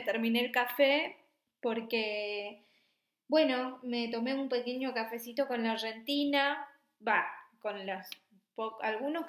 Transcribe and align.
terminé 0.00 0.40
el 0.40 0.52
café 0.52 1.16
porque, 1.60 2.62
bueno, 3.28 3.78
me 3.82 4.08
tomé 4.08 4.34
un 4.34 4.48
pequeño 4.48 4.92
cafecito 4.94 5.46
con 5.46 5.62
la 5.62 5.72
Argentina, 5.72 6.68
va, 7.06 7.26
con 7.60 7.86
los 7.86 8.06
algunos 8.82 9.26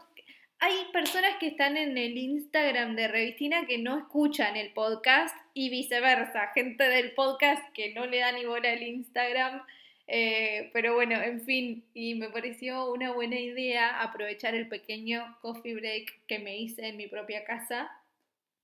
hay 0.60 0.86
personas 0.94 1.36
que 1.40 1.48
están 1.48 1.78
en 1.78 1.98
el 1.98 2.18
Instagram 2.18 2.96
de 2.96 3.08
Revistina 3.08 3.66
que 3.68 3.78
no 3.78 3.98
escuchan 3.98 4.56
el 4.56 4.72
podcast 4.72 5.36
y 5.54 5.70
viceversa, 5.70 6.52
gente 6.54 6.86
del 6.86 7.14
podcast 7.14 7.62
que 7.74 7.94
no 7.94 8.06
le 8.06 8.20
da 8.20 8.32
ni 8.32 8.46
bola 8.46 8.72
al 8.72 8.82
Instagram. 8.82 9.62
Eh, 10.08 10.70
pero 10.72 10.94
bueno, 10.94 11.22
en 11.22 11.42
fin, 11.42 11.84
y 11.94 12.16
me 12.16 12.30
pareció 12.30 12.92
una 12.92 13.12
buena 13.12 13.40
idea 13.40 14.02
aprovechar 14.02 14.56
el 14.56 14.68
pequeño 14.68 15.38
coffee 15.42 15.76
break 15.76 16.26
que 16.28 16.40
me 16.40 16.58
hice 16.58 16.88
en 16.88 16.98
mi 16.98 17.08
propia 17.08 17.44
casa 17.44 17.92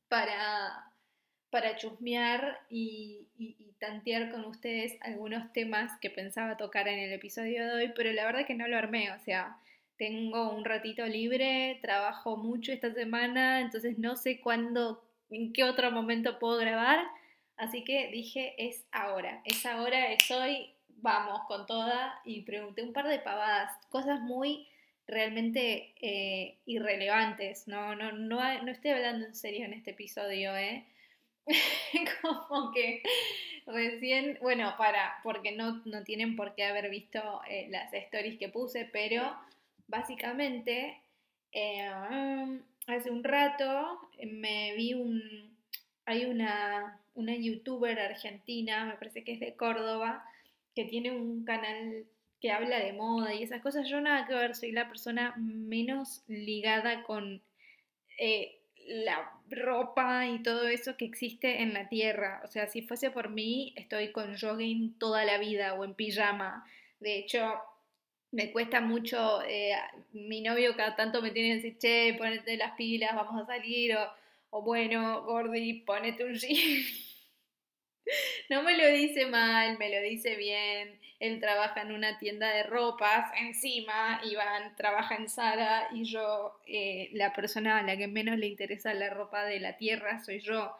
para, 0.07 0.90
para 1.51 1.75
chusmear 1.75 2.59
y, 2.69 3.27
tantear 3.79 4.29
con 4.29 4.45
ustedes 4.45 4.95
algunos 5.01 5.51
temas 5.53 5.91
que 5.99 6.11
pensaba 6.11 6.55
tocar 6.55 6.87
en 6.87 6.99
el 6.99 7.13
episodio 7.13 7.65
de 7.65 7.73
hoy, 7.73 7.91
pero 7.95 8.11
la 8.13 8.25
verdad 8.25 8.45
que 8.45 8.53
no 8.53 8.67
lo 8.67 8.77
armé, 8.77 9.11
o 9.11 9.17
sea, 9.19 9.57
tengo 9.97 10.51
un 10.51 10.63
ratito 10.65 11.03
libre, 11.07 11.79
trabajo 11.81 12.37
mucho 12.37 12.71
esta 12.71 12.93
semana, 12.93 13.59
entonces 13.59 13.97
no 13.97 14.15
sé 14.15 14.39
cuándo, 14.39 15.03
en 15.31 15.51
qué 15.51 15.63
otro 15.63 15.89
momento 15.91 16.37
puedo 16.37 16.57
grabar. 16.57 16.99
Así 17.57 17.83
que 17.83 18.09
dije, 18.11 18.53
es 18.57 18.85
ahora, 18.91 19.41
es 19.45 19.65
ahora, 19.65 20.11
es 20.11 20.29
hoy, 20.29 20.73
vamos 20.97 21.41
con 21.47 21.65
toda. 21.65 22.19
Y 22.23 22.41
pregunté 22.41 22.83
un 22.83 22.93
par 22.93 23.07
de 23.07 23.19
pavadas, 23.19 23.71
cosas 23.89 24.21
muy 24.21 24.67
realmente 25.07 25.93
eh, 26.01 26.57
irrelevantes. 26.65 27.67
No, 27.67 27.95
no, 27.95 28.11
no, 28.11 28.63
no 28.63 28.71
estoy 28.71 28.91
hablando 28.91 29.25
en 29.25 29.35
serio 29.35 29.65
en 29.65 29.73
este 29.73 29.91
episodio, 29.91 30.55
¿eh? 30.55 30.85
Como 32.21 32.71
que 32.71 33.01
recién, 33.65 34.37
bueno, 34.41 34.75
para, 34.77 35.19
porque 35.23 35.51
no, 35.51 35.81
no 35.85 36.03
tienen 36.03 36.35
por 36.35 36.55
qué 36.55 36.65
haber 36.65 36.89
visto 36.89 37.41
eh, 37.49 37.67
las 37.69 37.93
stories 37.93 38.37
que 38.37 38.49
puse, 38.49 38.85
pero 38.91 39.35
básicamente, 39.87 41.01
eh, 41.51 41.89
hace 42.87 43.11
un 43.11 43.23
rato 43.23 43.99
me 44.23 44.73
vi 44.75 44.93
un, 44.93 45.55
hay 46.05 46.25
una, 46.25 46.99
una 47.15 47.35
youtuber 47.35 47.99
argentina, 47.99 48.85
me 48.85 48.93
parece 48.93 49.23
que 49.23 49.33
es 49.33 49.39
de 49.39 49.55
Córdoba, 49.55 50.25
que 50.75 50.85
tiene 50.85 51.11
un 51.11 51.43
canal 51.43 52.05
que 52.39 52.51
habla 52.51 52.79
de 52.79 52.93
moda 52.93 53.33
y 53.33 53.43
esas 53.43 53.61
cosas. 53.61 53.87
Yo 53.87 54.01
nada 54.01 54.25
que 54.25 54.33
ver, 54.33 54.55
soy 54.55 54.71
la 54.71 54.87
persona 54.87 55.35
menos 55.37 56.23
ligada 56.27 57.03
con 57.03 57.41
eh, 58.17 58.60
la 58.91 59.31
ropa 59.49 60.27
y 60.27 60.43
todo 60.43 60.67
eso 60.67 60.97
que 60.97 61.05
existe 61.05 61.61
en 61.61 61.73
la 61.73 61.89
tierra. 61.89 62.41
O 62.43 62.47
sea, 62.47 62.67
si 62.67 62.81
fuese 62.81 63.11
por 63.11 63.29
mí, 63.29 63.73
estoy 63.75 64.11
con 64.11 64.37
jogging 64.37 64.97
toda 64.99 65.25
la 65.25 65.37
vida 65.37 65.73
o 65.73 65.83
en 65.83 65.93
pijama. 65.93 66.65
De 66.99 67.17
hecho, 67.17 67.61
me 68.31 68.51
cuesta 68.51 68.81
mucho, 68.81 69.41
eh, 69.43 69.73
mi 70.13 70.41
novio 70.41 70.75
cada 70.75 70.95
tanto 70.95 71.21
me 71.21 71.31
tiene 71.31 71.49
que 71.49 71.55
decir, 71.55 71.77
che, 71.77 72.15
ponete 72.17 72.57
las 72.57 72.73
pilas, 72.75 73.15
vamos 73.15 73.41
a 73.41 73.45
salir, 73.45 73.97
o, 74.49 74.61
bueno, 74.61 75.23
Gordy, 75.23 75.81
ponete 75.81 76.23
un 76.25 76.35
jean. 76.35 76.83
no 78.49 78.63
me 78.63 78.77
lo 78.77 78.87
dice 78.87 79.25
mal, 79.25 79.77
me 79.77 79.89
lo 79.89 80.01
dice 80.01 80.35
bien. 80.35 80.99
Él 81.19 81.39
trabaja 81.39 81.81
en 81.81 81.91
una 81.91 82.17
tienda 82.17 82.51
de 82.51 82.63
ropas, 82.63 83.31
encima 83.37 84.19
Iván 84.23 84.75
trabaja 84.75 85.15
en 85.15 85.29
Sara 85.29 85.87
y 85.93 86.03
yo, 86.05 86.59
eh, 86.65 87.09
la 87.13 87.31
persona 87.33 87.77
a 87.77 87.83
la 87.83 87.95
que 87.95 88.07
menos 88.07 88.39
le 88.39 88.47
interesa 88.47 88.93
la 88.95 89.11
ropa 89.11 89.45
de 89.45 89.59
la 89.59 89.77
tierra 89.77 90.23
soy 90.23 90.39
yo. 90.39 90.75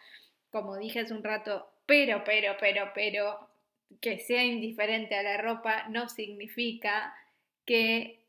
Como 0.50 0.78
dije 0.78 1.02
hace 1.02 1.14
un 1.14 1.24
rato, 1.24 1.72
pero, 1.86 2.24
pero, 2.24 2.56
pero, 2.60 2.92
pero, 2.96 3.50
que 4.00 4.20
sea 4.20 4.44
indiferente 4.44 5.16
a 5.16 5.24
la 5.24 5.38
ropa 5.38 5.88
no 5.90 6.08
significa 6.10 7.14
que 7.66 8.22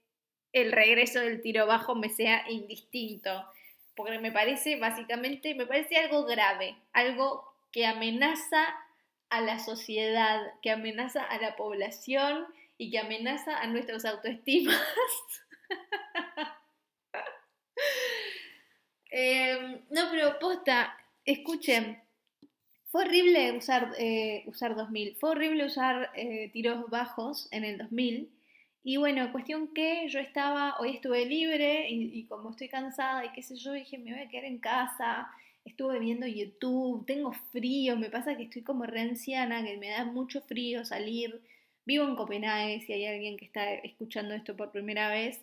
el 0.53 0.73
regreso 0.73 1.21
del 1.21 1.41
tiro 1.41 1.67
bajo 1.67 1.95
me 1.95 2.11
sea 2.11 2.45
indistinto, 2.51 3.47
porque 3.95 4.19
me 4.19 4.33
parece 4.33 4.77
básicamente, 4.77 5.55
me 5.55 5.67
parece 5.67 5.97
algo 5.97 6.25
grave, 6.25 6.77
algo 6.93 7.53
que 7.71 7.87
amenaza 7.87 8.63
a 9.33 9.41
la 9.41 9.59
sociedad, 9.59 10.41
que 10.61 10.71
amenaza 10.71 11.25
a 11.25 11.41
la 11.41 11.57
población 11.57 12.47
y 12.77 12.91
que 12.91 12.99
amenaza 12.99 13.59
a 13.59 13.67
nuestras 13.67 14.05
autoestimas. 14.05 14.79
Em, 19.15 19.83
no, 19.91 20.09
pero 20.11 20.39
posta, 20.39 20.97
escuchen, 21.27 22.03
fue 22.87 23.05
horrible 23.05 23.53
usar, 23.53 23.93
eh, 23.99 24.43
usar 24.47 24.75
2000, 24.75 25.17
fue 25.17 25.31
horrible 25.33 25.67
usar 25.67 26.11
eh, 26.15 26.49
tiros 26.51 26.89
bajos 26.89 27.47
en 27.51 27.65
el 27.65 27.77
2000 27.77 28.33
y 28.85 28.97
bueno, 28.97 29.31
cuestión 29.31 29.69
que 29.75 30.09
yo 30.09 30.19
estaba, 30.19 30.77
hoy 30.79 30.97
estuve 30.97 31.27
libre 31.27 31.89
y, 31.91 32.25
como 32.25 32.51
estoy 32.51 32.69
cansada 32.69 33.25
y 33.25 33.33
qué 33.33 33.43
sé 33.43 33.57
yo, 33.57 33.73
dije, 33.73 33.99
me 33.99 34.13
voy 34.13 34.23
a 34.23 34.29
quedar 34.29 34.47
en 34.47 34.59
casa, 34.59 35.31
estuve 35.65 35.99
viendo 35.99 36.27
YouTube, 36.27 37.07
tengo 37.07 37.33
frío, 37.53 37.97
me 37.97 38.11
pasa 38.11 38.37
que 38.37 38.45
estoy 38.45 38.63
como 38.63 38.85
re 38.85 39.01
anciana, 39.01 39.65
que 39.65 39.77
me 39.77 39.91
da 39.91 40.05
mucho 40.05 40.41
frío 40.43 40.85
salir. 40.85 41.41
Vivo 41.85 42.05
en 42.05 42.17
Copenhague, 42.17 42.81
si 42.81 42.93
hay 42.93 43.07
alguien 43.07 43.37
que 43.37 43.45
está 43.45 43.73
escuchando 43.75 44.35
esto 44.35 44.57
por 44.57 44.71
primera 44.71 45.11
vez. 45.11 45.43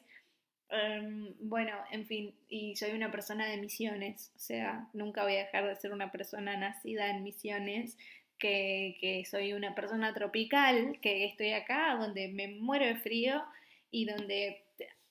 Em, 0.69 1.33
bueno, 1.39 1.73
en 1.91 2.05
fin, 2.05 2.35
y 2.47 2.75
soy 2.75 2.91
una 2.91 3.11
persona 3.11 3.47
de 3.47 3.57
misiones, 3.57 4.31
o 4.35 4.39
sea, 4.39 4.87
nunca 4.93 5.23
voy 5.23 5.33
a 5.33 5.45
dejar 5.45 5.67
de 5.67 5.75
ser 5.75 5.91
una 5.91 6.11
persona 6.11 6.55
nacida 6.57 7.09
en 7.09 7.23
misiones 7.23 7.97
que, 8.37 9.23
soy 9.29 9.53
una 9.53 9.75
persona 9.75 10.13
tropical, 10.13 10.99
que 11.01 11.25
estoy 11.25 11.53
acá, 11.53 11.95
donde 11.99 12.29
me 12.29 12.47
muero 12.47 12.85
de 12.85 12.95
frío 12.95 13.43
y 13.91 14.05
donde 14.05 14.63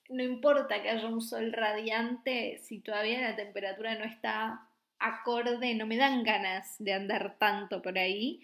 no 0.09 0.23
importa 0.23 0.83
que 0.83 0.91
haya 0.91 1.07
un 1.07 1.21
sol 1.21 1.53
radiante, 1.53 2.59
si 2.63 2.81
todavía 2.81 3.21
la 3.21 3.37
temperatura 3.37 3.97
no 3.99 4.05
está 4.05 4.68
acorde, 4.99 5.75
no 5.75 5.87
me 5.87 5.97
dan 5.97 6.23
ganas 6.23 6.77
de 6.79 6.93
andar 6.93 7.37
tanto 7.39 7.83
por 7.83 7.99
ahí. 7.99 8.41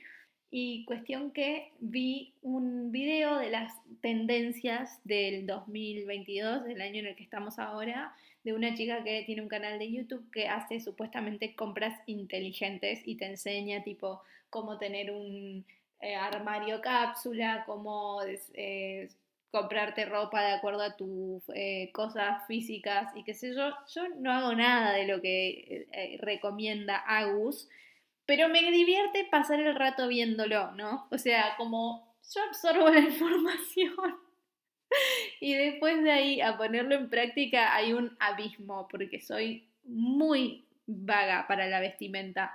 Y 0.50 0.84
cuestión 0.84 1.32
que 1.32 1.72
vi 1.80 2.32
un 2.42 2.92
video 2.92 3.38
de 3.38 3.50
las 3.50 3.72
tendencias 4.00 5.00
del 5.02 5.46
2022, 5.46 6.64
del 6.64 6.80
año 6.80 7.00
en 7.00 7.06
el 7.06 7.16
que 7.16 7.24
estamos 7.24 7.58
ahora, 7.58 8.14
de 8.44 8.52
una 8.52 8.74
chica 8.74 9.02
que 9.02 9.24
tiene 9.24 9.42
un 9.42 9.48
canal 9.48 9.78
de 9.78 9.90
YouTube 9.90 10.30
que 10.30 10.48
hace 10.48 10.78
supuestamente 10.78 11.56
compras 11.56 11.98
inteligentes 12.06 13.00
y 13.04 13.16
te 13.16 13.26
enseña 13.26 13.82
tipo 13.82 14.22
cómo 14.50 14.78
tener 14.78 15.10
un 15.10 15.64
eh, 16.00 16.14
armario 16.14 16.80
cápsula, 16.80 17.64
cómo 17.66 18.20
eh, 18.52 19.08
comprarte 19.54 20.04
ropa 20.04 20.42
de 20.42 20.52
acuerdo 20.52 20.82
a 20.82 20.96
tus 20.96 21.44
eh, 21.54 21.90
cosas 21.92 22.44
físicas 22.48 23.12
y 23.14 23.22
qué 23.22 23.34
sé 23.34 23.54
yo. 23.54 23.70
Yo 23.94 24.08
no 24.18 24.32
hago 24.32 24.52
nada 24.52 24.92
de 24.92 25.06
lo 25.06 25.20
que 25.20 25.86
recomienda 26.20 26.96
Agus, 26.96 27.68
pero 28.26 28.48
me 28.48 28.68
divierte 28.72 29.24
pasar 29.30 29.60
el 29.60 29.76
rato 29.76 30.08
viéndolo, 30.08 30.72
¿no? 30.72 31.06
O 31.12 31.18
sea, 31.18 31.54
como 31.56 32.16
yo 32.34 32.42
absorbo 32.42 32.88
la 32.90 32.98
información. 32.98 34.16
y 35.40 35.54
después 35.54 36.02
de 36.02 36.10
ahí 36.10 36.40
a 36.40 36.56
ponerlo 36.56 36.96
en 36.96 37.08
práctica 37.08 37.76
hay 37.76 37.92
un 37.92 38.16
abismo 38.18 38.88
porque 38.88 39.20
soy 39.20 39.68
muy 39.84 40.66
vaga 40.86 41.46
para 41.46 41.68
la 41.68 41.78
vestimenta 41.78 42.52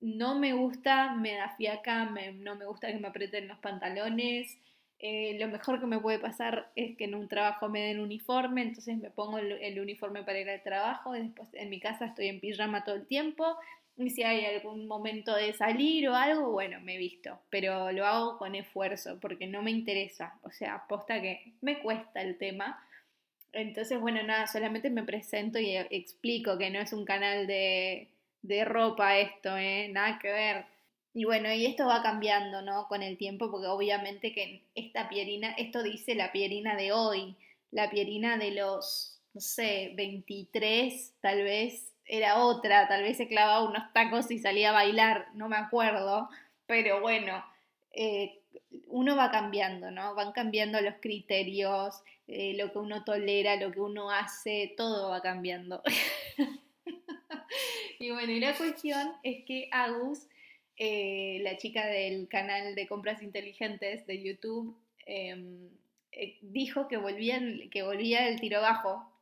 no 0.00 0.38
me 0.38 0.52
gusta, 0.52 1.14
me 1.14 1.34
da 1.34 1.48
fiaca, 1.56 2.04
no 2.04 2.54
me 2.54 2.66
gusta 2.66 2.88
que 2.88 2.98
me 2.98 3.08
aprieten 3.08 3.48
los 3.48 3.58
pantalones. 3.58 4.58
Eh, 5.00 5.36
lo 5.38 5.46
mejor 5.48 5.78
que 5.78 5.86
me 5.86 6.00
puede 6.00 6.18
pasar 6.18 6.70
es 6.74 6.96
que 6.96 7.04
en 7.04 7.14
un 7.14 7.28
trabajo 7.28 7.68
me 7.68 7.80
den 7.82 8.00
uniforme, 8.00 8.62
entonces 8.62 8.98
me 8.98 9.10
pongo 9.10 9.38
el, 9.38 9.80
uniforme 9.80 10.24
para 10.24 10.40
ir 10.40 10.50
al 10.50 10.62
trabajo, 10.62 11.14
y 11.14 11.22
después 11.22 11.48
en 11.52 11.70
mi 11.70 11.78
casa 11.78 12.06
estoy 12.06 12.28
en 12.28 12.40
pijama 12.40 12.84
todo 12.84 12.96
el 12.96 13.06
tiempo, 13.06 13.56
y 13.96 14.10
si 14.10 14.22
hay 14.22 14.44
algún 14.44 14.86
momento 14.86 15.34
de 15.34 15.52
salir 15.52 16.08
o 16.08 16.14
algo, 16.14 16.50
bueno, 16.50 16.80
me 16.80 16.98
visto, 16.98 17.40
pero 17.50 17.92
lo 17.92 18.06
hago 18.06 18.38
con 18.38 18.54
esfuerzo 18.54 19.18
porque 19.20 19.46
no 19.46 19.62
me 19.62 19.70
interesa, 19.70 20.38
o 20.42 20.50
sea, 20.50 20.74
aposta 20.74 21.20
que 21.20 21.52
me 21.60 21.80
cuesta 21.80 22.22
el 22.22 22.38
tema. 22.38 22.80
Entonces, 23.52 24.00
bueno, 24.00 24.22
nada, 24.22 24.46
solamente 24.46 24.90
me 24.90 25.02
presento 25.02 25.58
y 25.58 25.76
explico 25.76 26.58
que 26.58 26.70
no 26.70 26.80
es 26.80 26.92
un 26.92 27.04
canal 27.04 27.46
de 27.46 28.08
de 28.42 28.64
ropa 28.64 29.18
esto, 29.18 29.56
¿eh? 29.56 29.88
Nada 29.92 30.18
que 30.18 30.30
ver. 30.30 30.64
Y 31.14 31.24
bueno, 31.24 31.52
y 31.52 31.66
esto 31.66 31.86
va 31.86 32.02
cambiando, 32.02 32.62
¿no? 32.62 32.86
Con 32.88 33.02
el 33.02 33.16
tiempo, 33.16 33.50
porque 33.50 33.66
obviamente 33.66 34.32
que 34.32 34.62
esta 34.74 35.08
pierina, 35.08 35.52
esto 35.52 35.82
dice 35.82 36.14
la 36.14 36.32
pierina 36.32 36.76
de 36.76 36.92
hoy, 36.92 37.36
la 37.70 37.90
pierina 37.90 38.38
de 38.38 38.52
los, 38.52 39.20
no 39.34 39.40
sé, 39.40 39.92
23, 39.96 41.14
tal 41.20 41.42
vez 41.42 41.92
era 42.04 42.38
otra, 42.38 42.88
tal 42.88 43.02
vez 43.02 43.16
se 43.16 43.28
clavaba 43.28 43.68
unos 43.68 43.92
tacos 43.92 44.30
y 44.30 44.38
salía 44.38 44.70
a 44.70 44.74
bailar, 44.74 45.28
no 45.34 45.48
me 45.48 45.56
acuerdo, 45.56 46.28
pero 46.66 47.00
bueno, 47.00 47.44
eh, 47.92 48.40
uno 48.86 49.16
va 49.16 49.30
cambiando, 49.30 49.90
¿no? 49.90 50.14
Van 50.14 50.32
cambiando 50.32 50.80
los 50.80 50.94
criterios, 51.00 52.02
eh, 52.26 52.54
lo 52.56 52.72
que 52.72 52.78
uno 52.78 53.04
tolera, 53.04 53.56
lo 53.56 53.72
que 53.72 53.80
uno 53.80 54.10
hace, 54.10 54.74
todo 54.76 55.10
va 55.10 55.22
cambiando. 55.22 55.82
y 57.98 58.10
bueno, 58.10 58.32
y 58.32 58.40
la 58.40 58.56
cuestión 58.56 59.12
es 59.22 59.44
que 59.44 59.68
Agus, 59.72 60.26
eh, 60.78 61.40
la 61.42 61.56
chica 61.56 61.86
del 61.86 62.28
canal 62.28 62.76
de 62.76 62.86
compras 62.86 63.20
inteligentes 63.22 64.06
de 64.06 64.22
YouTube, 64.22 64.76
em, 65.06 65.68
eh, 66.12 66.38
dijo 66.40 66.86
que 66.86 66.96
volvía, 66.96 67.36
el 67.36 68.40
tiro 68.40 68.60
bajo. 68.60 69.12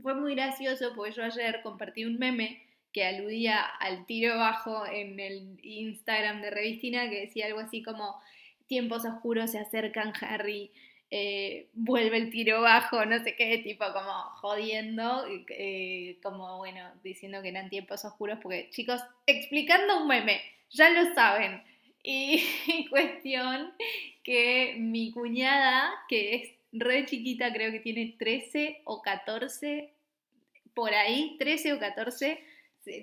Fue 0.00 0.14
muy 0.14 0.34
gracioso 0.34 0.92
porque 0.94 1.12
yo 1.12 1.24
ayer 1.24 1.60
compartí 1.62 2.04
un 2.04 2.18
meme 2.18 2.62
que 2.92 3.04
aludía 3.04 3.62
al 3.62 4.06
tiro 4.06 4.36
bajo 4.36 4.86
en 4.86 5.18
el 5.18 5.58
Instagram 5.62 6.40
de 6.40 6.50
Revistina 6.50 7.10
que 7.10 7.22
decía 7.22 7.46
algo 7.46 7.60
así 7.60 7.82
como 7.82 8.20
tiempos 8.68 9.04
oscuros 9.04 9.50
se 9.50 9.58
acercan 9.58 10.12
Harry 10.20 10.70
eh, 11.14 11.68
vuelve 11.74 12.16
el 12.16 12.30
tiro 12.30 12.62
bajo, 12.62 13.04
no 13.04 13.22
sé 13.22 13.36
qué, 13.36 13.58
tipo 13.58 13.84
como 13.92 14.10
jodiendo, 14.40 15.26
eh, 15.50 16.16
como 16.22 16.56
bueno, 16.56 16.80
diciendo 17.04 17.42
que 17.42 17.50
eran 17.50 17.68
tiempos 17.68 18.02
oscuros, 18.06 18.38
porque 18.42 18.70
chicos, 18.70 18.98
explicando 19.26 20.00
un 20.00 20.08
meme, 20.08 20.40
ya 20.70 20.88
lo 20.88 21.14
saben. 21.14 21.62
Y 22.02 22.42
cuestión 22.88 23.74
que 24.24 24.76
mi 24.78 25.10
cuñada, 25.10 25.92
que 26.08 26.34
es 26.34 26.50
re 26.72 27.04
chiquita, 27.04 27.52
creo 27.52 27.70
que 27.72 27.80
tiene 27.80 28.16
13 28.18 28.80
o 28.84 29.02
14, 29.02 29.92
por 30.72 30.94
ahí, 30.94 31.36
13 31.38 31.74
o 31.74 31.78
14, 31.78 32.42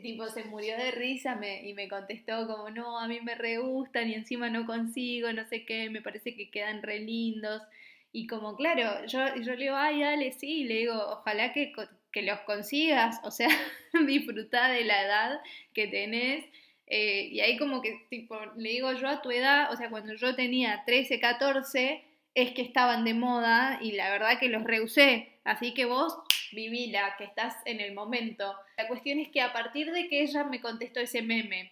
tipo 0.02 0.28
se 0.30 0.46
murió 0.46 0.76
de 0.78 0.90
risa 0.90 1.40
y 1.64 1.76
me 1.76 1.88
contestó 1.88 2.48
como, 2.48 2.72
no, 2.72 2.98
a 3.00 3.08
mí 3.08 3.22
me 3.22 3.36
re 3.36 3.60
gustan 3.60 4.10
y 4.10 4.16
encima 4.16 4.50
no 4.50 4.66
consigo, 4.66 5.32
no 5.32 5.46
sé 5.46 5.64
qué, 5.64 5.92
me 5.92 6.02
parece 6.02 6.36
que 6.36 6.50
quedan 6.50 6.82
re 6.82 7.02
lindos. 7.02 7.62
Y 8.12 8.28
como, 8.28 8.56
claro, 8.56 9.06
yo, 9.06 9.36
yo 9.36 9.54
le 9.54 9.66
digo, 9.66 9.76
ay, 9.76 10.02
dale, 10.02 10.32
sí, 10.32 10.64
le 10.64 10.76
digo, 10.76 10.96
ojalá 10.96 11.54
que, 11.54 11.74
que 12.12 12.22
los 12.24 12.40
consigas, 12.42 13.20
o 13.24 13.32
sea, 13.32 13.50
disfrutar 14.08 14.72
de 14.72 14.84
la 14.84 15.04
edad 15.04 15.42
que 15.74 15.88
tenés. 15.88 16.46
Eh, 16.88 17.30
y 17.32 17.40
ahí 17.42 17.58
como 17.58 17.82
que, 17.82 18.08
tipo, 18.10 18.36
le 18.56 18.70
digo 18.70 18.92
yo 18.94 19.08
a 19.08 19.22
tu 19.22 19.30
edad, 19.30 19.72
o 19.72 19.78
sea, 19.78 19.90
cuando 19.92 20.14
yo 20.16 20.36
tenía 20.36 20.84
13, 20.86 21.20
14, 21.20 22.04
es 22.34 22.52
que 22.52 22.62
estaban 22.64 23.04
de 23.04 23.14
moda 23.14 23.80
y 23.82 23.92
la 23.92 24.10
verdad 24.10 24.40
que 24.40 24.50
los 24.50 24.64
rehusé. 24.64 25.40
Así 25.44 25.74
que 25.74 25.86
vos 25.86 26.18
vivila, 26.52 27.16
que 27.18 27.26
estás 27.26 27.56
en 27.66 27.80
el 27.80 27.94
momento. 27.94 28.56
La 28.78 28.88
cuestión 28.88 29.20
es 29.20 29.30
que 29.30 29.42
a 29.42 29.54
partir 29.54 29.92
de 29.92 30.08
que 30.08 30.24
ella 30.24 30.44
me 30.44 30.62
contestó 30.62 31.00
ese 31.00 31.22
meme, 31.22 31.72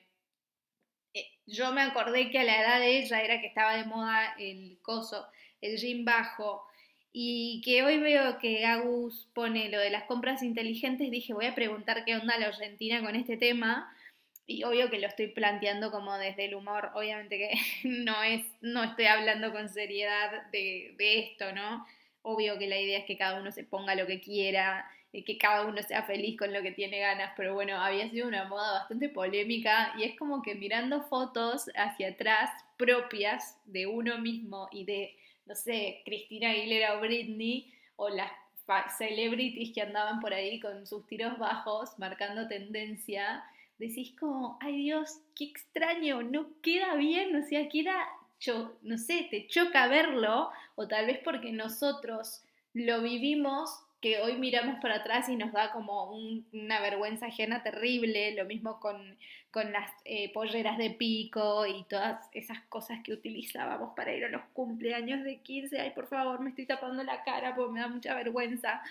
eh, 1.13 1.27
yo 1.47 1.71
me 1.73 1.81
acordé 1.81 2.29
que 2.29 2.39
a 2.39 2.43
la 2.43 2.61
edad 2.61 2.79
de 2.79 2.99
ella 2.99 3.21
era 3.21 3.41
que 3.41 3.47
estaba 3.47 3.75
de 3.75 3.85
moda 3.85 4.35
el 4.37 4.77
coso 4.83 5.27
el 5.61 5.77
gym 5.77 6.05
bajo, 6.05 6.67
y 7.19 7.61
que 7.65 7.83
hoy 7.83 7.97
veo 7.97 8.37
que 8.37 8.63
Agus 8.65 9.27
pone 9.33 9.69
lo 9.69 9.79
de 9.79 9.89
las 9.89 10.03
compras 10.03 10.43
inteligentes, 10.43 11.09
dije, 11.09 11.33
voy 11.33 11.47
a 11.47 11.55
preguntar 11.55 12.05
qué 12.05 12.15
onda 12.15 12.37
la 12.37 12.47
Argentina 12.47 13.01
con 13.01 13.15
este 13.15 13.37
tema. 13.37 13.91
Y 14.45 14.63
obvio 14.63 14.89
que 14.89 14.99
lo 14.99 15.07
estoy 15.07 15.27
planteando 15.27 15.89
como 15.89 16.15
desde 16.17 16.45
el 16.45 16.53
humor, 16.53 16.91
obviamente 16.93 17.37
que 17.39 17.51
no 17.89 18.21
es, 18.21 18.45
no 18.61 18.83
estoy 18.83 19.05
hablando 19.05 19.51
con 19.51 19.67
seriedad 19.67 20.43
de, 20.51 20.93
de 20.97 21.19
esto, 21.19 21.51
¿no? 21.53 21.85
Obvio 22.21 22.59
que 22.59 22.67
la 22.67 22.79
idea 22.79 22.99
es 22.99 23.05
que 23.05 23.17
cada 23.17 23.39
uno 23.41 23.51
se 23.51 23.63
ponga 23.63 23.95
lo 23.95 24.05
que 24.05 24.21
quiera, 24.21 24.87
que 25.11 25.37
cada 25.37 25.65
uno 25.65 25.81
sea 25.81 26.03
feliz 26.03 26.37
con 26.37 26.53
lo 26.53 26.61
que 26.61 26.71
tiene 26.71 26.99
ganas, 26.99 27.33
pero 27.35 27.53
bueno, 27.53 27.81
había 27.81 28.09
sido 28.09 28.27
una 28.27 28.45
moda 28.45 28.73
bastante 28.73 29.09
polémica 29.09 29.93
y 29.97 30.03
es 30.03 30.17
como 30.17 30.41
que 30.41 30.55
mirando 30.55 31.01
fotos 31.03 31.71
hacia 31.75 32.09
atrás 32.09 32.51
propias 32.77 33.57
de 33.65 33.87
uno 33.87 34.19
mismo 34.19 34.67
y 34.71 34.85
de 34.85 35.15
no 35.47 35.55
sé, 35.55 36.01
Cristina 36.05 36.51
Aguilera 36.51 36.97
o 36.97 37.01
Britney, 37.01 37.73
o 37.95 38.09
las 38.09 38.31
celebrities 38.97 39.73
que 39.73 39.81
andaban 39.81 40.19
por 40.19 40.33
ahí 40.33 40.59
con 40.59 40.85
sus 40.85 41.05
tiros 41.07 41.37
bajos, 41.37 41.97
marcando 41.97 42.47
tendencia, 42.47 43.43
decís 43.77 44.13
como, 44.19 44.57
ay 44.61 44.77
Dios, 44.77 45.19
qué 45.35 45.45
extraño, 45.45 46.21
no 46.21 46.47
queda 46.61 46.95
bien, 46.95 47.35
o 47.35 47.45
sea, 47.47 47.69
queda, 47.69 47.95
no 48.81 48.97
sé, 48.97 49.27
te 49.31 49.47
choca 49.47 49.87
verlo, 49.87 50.51
o 50.75 50.87
tal 50.87 51.05
vez 51.05 51.19
porque 51.23 51.51
nosotros 51.51 52.43
lo 52.73 53.01
vivimos 53.01 53.83
hoy 54.15 54.37
miramos 54.37 54.79
para 54.81 54.95
atrás 54.95 55.29
y 55.29 55.35
nos 55.35 55.51
da 55.51 55.71
como 55.71 56.11
una 56.53 56.81
vergüenza 56.81 57.27
ajena 57.27 57.63
terrible, 57.63 58.33
lo 58.35 58.45
mismo 58.45 58.79
con, 58.79 59.17
las 59.53 59.91
eh, 60.05 60.31
polleras 60.33 60.77
de 60.77 60.91
pico 60.91 61.65
y 61.65 61.83
todas 61.85 62.29
esas 62.31 62.59
cosas 62.69 62.99
que 63.03 63.11
utilizábamos 63.11 63.95
para 63.95 64.13
ir 64.13 64.23
a 64.25 64.29
los 64.29 64.43
cumpleaños 64.53 65.23
de 65.23 65.37
15, 65.37 65.79
ay 65.81 65.91
por 65.95 66.05
favor 66.07 66.39
me 66.41 66.51
estoy 66.51 66.67
tapando 66.67 67.03
la 67.03 67.23
cara 67.23 67.55
porque 67.55 67.71
me 67.71 67.79
da 67.79 67.87
mucha 67.87 68.13
vergüenza, 68.13 68.83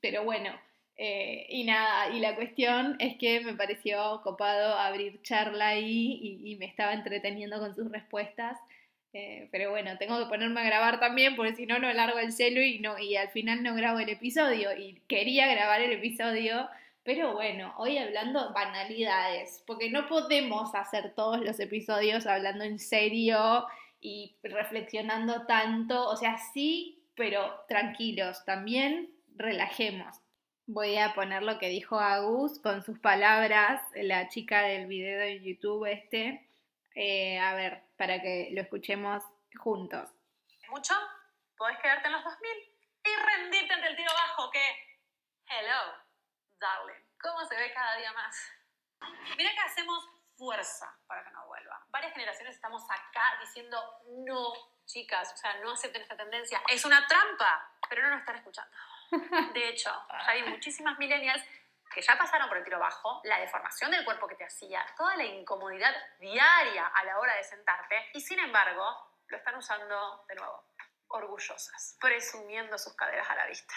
pero 0.00 0.24
bueno, 0.24 0.50
eh, 0.96 1.46
y 1.50 1.64
nada, 1.64 2.08
y 2.08 2.20
la 2.20 2.34
cuestión 2.36 2.96
es 3.00 3.18
que 3.18 3.40
me 3.40 3.52
pareció 3.52 4.22
copado 4.22 4.78
abrir 4.78 5.20
charla 5.20 5.68
ahí 5.68 6.40
y 6.42 6.56
me 6.56 6.64
estaba 6.64 6.94
entreteniendo 6.94 7.58
con 7.58 7.74
sus 7.74 7.90
respuestas. 7.90 8.58
Eh, 9.16 9.48
pero 9.52 9.70
bueno, 9.70 9.96
tengo 9.96 10.18
que 10.18 10.26
ponerme 10.26 10.60
a 10.60 10.64
grabar 10.64 10.98
también 10.98 11.36
porque 11.36 11.54
si 11.54 11.66
no, 11.66 11.78
no 11.78 11.92
largo 11.92 12.18
el 12.18 12.32
celo 12.32 12.60
y, 12.60 12.80
no, 12.80 12.98
y 12.98 13.14
al 13.14 13.28
final 13.28 13.62
no 13.62 13.74
grabo 13.76 14.00
el 14.00 14.08
episodio. 14.08 14.76
Y 14.76 15.00
quería 15.06 15.46
grabar 15.46 15.80
el 15.80 15.92
episodio, 15.92 16.68
pero 17.04 17.32
bueno, 17.32 17.72
hoy 17.78 17.96
hablando 17.96 18.52
banalidades, 18.52 19.62
porque 19.68 19.88
no 19.88 20.08
podemos 20.08 20.74
hacer 20.74 21.14
todos 21.14 21.40
los 21.40 21.60
episodios 21.60 22.26
hablando 22.26 22.64
en 22.64 22.80
serio 22.80 23.66
y 24.00 24.34
reflexionando 24.42 25.46
tanto. 25.46 26.08
O 26.08 26.16
sea, 26.16 26.36
sí, 26.52 27.04
pero 27.14 27.64
tranquilos, 27.68 28.44
también 28.44 29.10
relajemos. 29.36 30.16
Voy 30.66 30.96
a 30.96 31.14
poner 31.14 31.44
lo 31.44 31.60
que 31.60 31.68
dijo 31.68 32.00
Agus 32.00 32.58
con 32.58 32.82
sus 32.82 32.98
palabras, 32.98 33.80
la 33.94 34.28
chica 34.28 34.62
del 34.62 34.88
video 34.88 35.20
de 35.20 35.40
YouTube 35.40 35.86
este. 35.86 36.48
Eh, 36.94 37.38
a 37.38 37.54
ver, 37.54 37.82
para 37.96 38.20
que 38.20 38.50
lo 38.52 38.62
escuchemos 38.62 39.22
juntos. 39.58 40.10
¿Mucho? 40.68 40.94
Podés 41.56 41.78
quedarte 41.78 42.06
en 42.06 42.12
los 42.12 42.24
2000 42.24 42.50
y 43.04 43.16
rendirte 43.16 43.74
ante 43.74 43.86
el 43.88 43.96
tiro 43.96 44.12
bajo 44.12 44.50
que... 44.50 44.60
Hello, 45.46 45.94
darling. 46.58 47.04
¿Cómo 47.20 47.44
se 47.44 47.56
ve 47.56 47.72
cada 47.72 47.96
día 47.96 48.12
más? 48.12 48.36
Mira 49.36 49.50
que 49.52 49.60
hacemos 49.60 50.08
fuerza 50.36 50.96
para 51.06 51.24
que 51.24 51.30
no 51.30 51.46
vuelva. 51.46 51.84
Varias 51.88 52.12
generaciones 52.12 52.54
estamos 52.54 52.82
acá 52.90 53.38
diciendo, 53.40 53.78
no, 54.26 54.52
chicas, 54.86 55.32
o 55.32 55.36
sea, 55.36 55.54
no 55.62 55.72
acepten 55.72 56.02
esta 56.02 56.16
tendencia. 56.16 56.62
Es 56.68 56.84
una 56.84 57.06
trampa, 57.06 57.70
pero 57.88 58.02
no 58.02 58.10
nos 58.10 58.20
están 58.20 58.36
escuchando. 58.36 58.76
De 59.54 59.68
hecho, 59.68 59.90
hay 60.08 60.42
muchísimas 60.44 60.98
millennials 60.98 61.42
que 61.94 62.02
ya 62.02 62.18
pasaron 62.18 62.48
por 62.48 62.58
el 62.58 62.64
tiro 62.64 62.78
bajo, 62.78 63.20
la 63.24 63.38
deformación 63.38 63.90
del 63.92 64.04
cuerpo 64.04 64.26
que 64.26 64.34
te 64.34 64.44
hacía, 64.44 64.84
toda 64.96 65.16
la 65.16 65.24
incomodidad 65.24 65.94
diaria 66.18 66.86
a 66.86 67.04
la 67.04 67.18
hora 67.20 67.36
de 67.36 67.44
sentarte, 67.44 68.10
y 68.12 68.20
sin 68.20 68.40
embargo, 68.40 69.14
lo 69.28 69.36
están 69.36 69.54
usando 69.54 70.24
de 70.28 70.34
nuevo, 70.34 70.64
orgullosas, 71.08 71.96
presumiendo 72.00 72.76
sus 72.76 72.94
caderas 72.96 73.30
a 73.30 73.36
la 73.36 73.46
vista. 73.46 73.74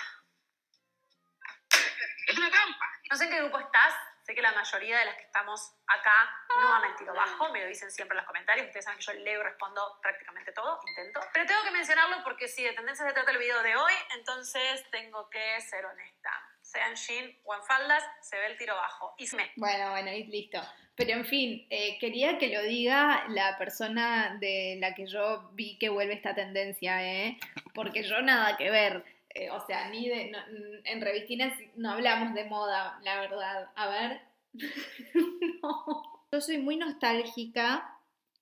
Es 2.28 2.38
una 2.38 2.50
trampa. 2.50 2.86
No 3.10 3.16
sé 3.16 3.26
en 3.26 3.30
qué 3.30 3.40
grupo 3.40 3.60
estás, 3.60 3.94
sé 4.24 4.36
que 4.36 4.42
la 4.42 4.52
mayoría 4.52 5.00
de 5.00 5.06
las 5.06 5.16
que 5.16 5.24
estamos 5.24 5.74
acá 5.88 6.30
no 6.50 6.68
aman 6.68 6.92
el 6.92 6.96
tiro 6.98 7.14
bajo, 7.14 7.50
me 7.54 7.62
lo 7.62 7.68
dicen 7.68 7.90
siempre 7.92 8.16
en 8.16 8.24
los 8.24 8.28
comentarios, 8.28 8.68
ustedes 8.68 8.84
saben 8.84 9.00
que 9.00 9.06
yo 9.06 9.14
leo 9.14 9.40
y 9.40 9.44
respondo 9.44 10.00
prácticamente 10.02 10.52
todo, 10.52 10.82
intento. 10.88 11.22
Pero 11.32 11.46
tengo 11.46 11.64
que 11.64 11.72
mencionarlo 11.72 12.24
porque 12.24 12.50
si 12.50 12.64
de 12.64 12.74
tendencia 12.74 13.06
se 13.06 13.14
trata 13.14 13.32
el 13.32 13.38
video 13.38 13.62
de 13.64 13.76
hoy, 13.78 13.94
entonces 14.16 14.90
tengo 14.92 15.30
que 15.30 15.62
ser 15.62 15.86
honesta 15.86 16.37
sea 16.68 16.90
en 16.90 16.96
jean 16.96 17.38
o 17.46 17.56
en 17.56 17.64
faldas, 17.64 18.04
se 18.22 18.38
ve 18.38 18.48
el 18.48 18.58
tiro 18.58 18.76
bajo. 18.76 19.14
Y. 19.18 19.26
Bueno, 19.56 19.92
bueno, 19.92 20.12
y 20.12 20.26
listo. 20.26 20.60
Pero 20.96 21.12
en 21.12 21.26
fin, 21.26 21.66
eh, 21.70 21.98
quería 22.00 22.38
que 22.38 22.50
lo 22.50 22.62
diga 22.64 23.26
la 23.30 23.58
persona 23.58 24.38
de 24.40 24.78
la 24.80 24.96
que 24.96 25.06
yo 25.06 25.50
vi 25.54 25.78
que 25.78 25.90
vuelve 25.90 26.16
esta 26.16 26.34
tendencia, 26.34 27.04
¿eh? 27.04 27.38
Porque 27.74 28.04
yo 28.04 28.22
nada 28.22 28.58
que 28.58 28.70
ver. 28.72 29.06
Eh, 29.30 29.50
o 29.52 29.66
sea, 29.66 29.90
ni 29.90 30.10
de. 30.10 30.32
en 30.84 31.02
revistinas 31.02 31.54
no 31.76 31.92
hablamos 31.92 32.34
de 32.34 32.46
moda, 32.46 33.00
la 33.04 33.20
verdad. 33.22 33.70
A 33.76 33.88
ver. 33.88 34.22
no. 35.62 36.24
Yo 36.32 36.42
soy 36.42 36.58
muy 36.58 36.76
nostálgica. 36.76 37.76
A 37.76 37.94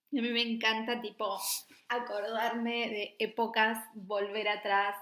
mí 0.10 0.29
me 0.29 0.41
encanta, 0.41 1.01
tipo, 1.01 1.38
acordarme 1.89 2.89
de 2.89 3.15
épocas, 3.20 3.77
volver 3.94 4.48
atrás. 4.48 4.96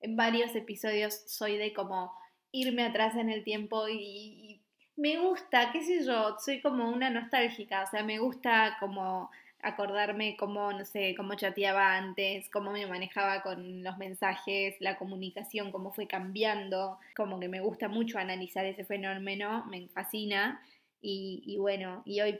En 0.00 0.16
varios 0.16 0.54
episodios 0.54 1.14
soy 1.26 1.56
de 1.56 1.72
como 1.72 2.12
irme 2.52 2.84
atrás 2.84 3.16
en 3.16 3.30
el 3.30 3.44
tiempo 3.44 3.88
y, 3.88 4.60
me 4.96 5.18
gusta, 5.18 5.72
qué 5.72 5.82
sé 5.82 6.04
yo, 6.04 6.36
soy 6.38 6.60
como 6.60 6.90
una 6.90 7.10
nostálgica, 7.10 7.82
o 7.82 7.86
sea, 7.86 8.02
me 8.02 8.18
gusta 8.18 8.78
como 8.80 9.30
acordarme 9.62 10.36
cómo, 10.38 10.72
no 10.72 10.84
sé, 10.84 11.14
cómo 11.16 11.34
chateaba 11.34 11.96
antes, 11.96 12.48
cómo 12.50 12.70
me 12.70 12.86
manejaba 12.86 13.42
con 13.42 13.82
los 13.82 13.98
mensajes, 13.98 14.76
la 14.80 14.96
comunicación, 14.96 15.70
cómo 15.70 15.92
fue 15.92 16.06
cambiando, 16.06 16.98
como 17.14 17.40
que 17.40 17.48
me 17.48 17.60
gusta 17.60 17.88
mucho 17.88 18.18
analizar 18.18 18.64
ese 18.64 18.84
fenómeno, 18.84 19.64
me 19.66 19.88
fascina. 19.88 20.62
Y, 21.08 21.56
bueno, 21.60 22.02
y 22.04 22.20
hoy, 22.20 22.36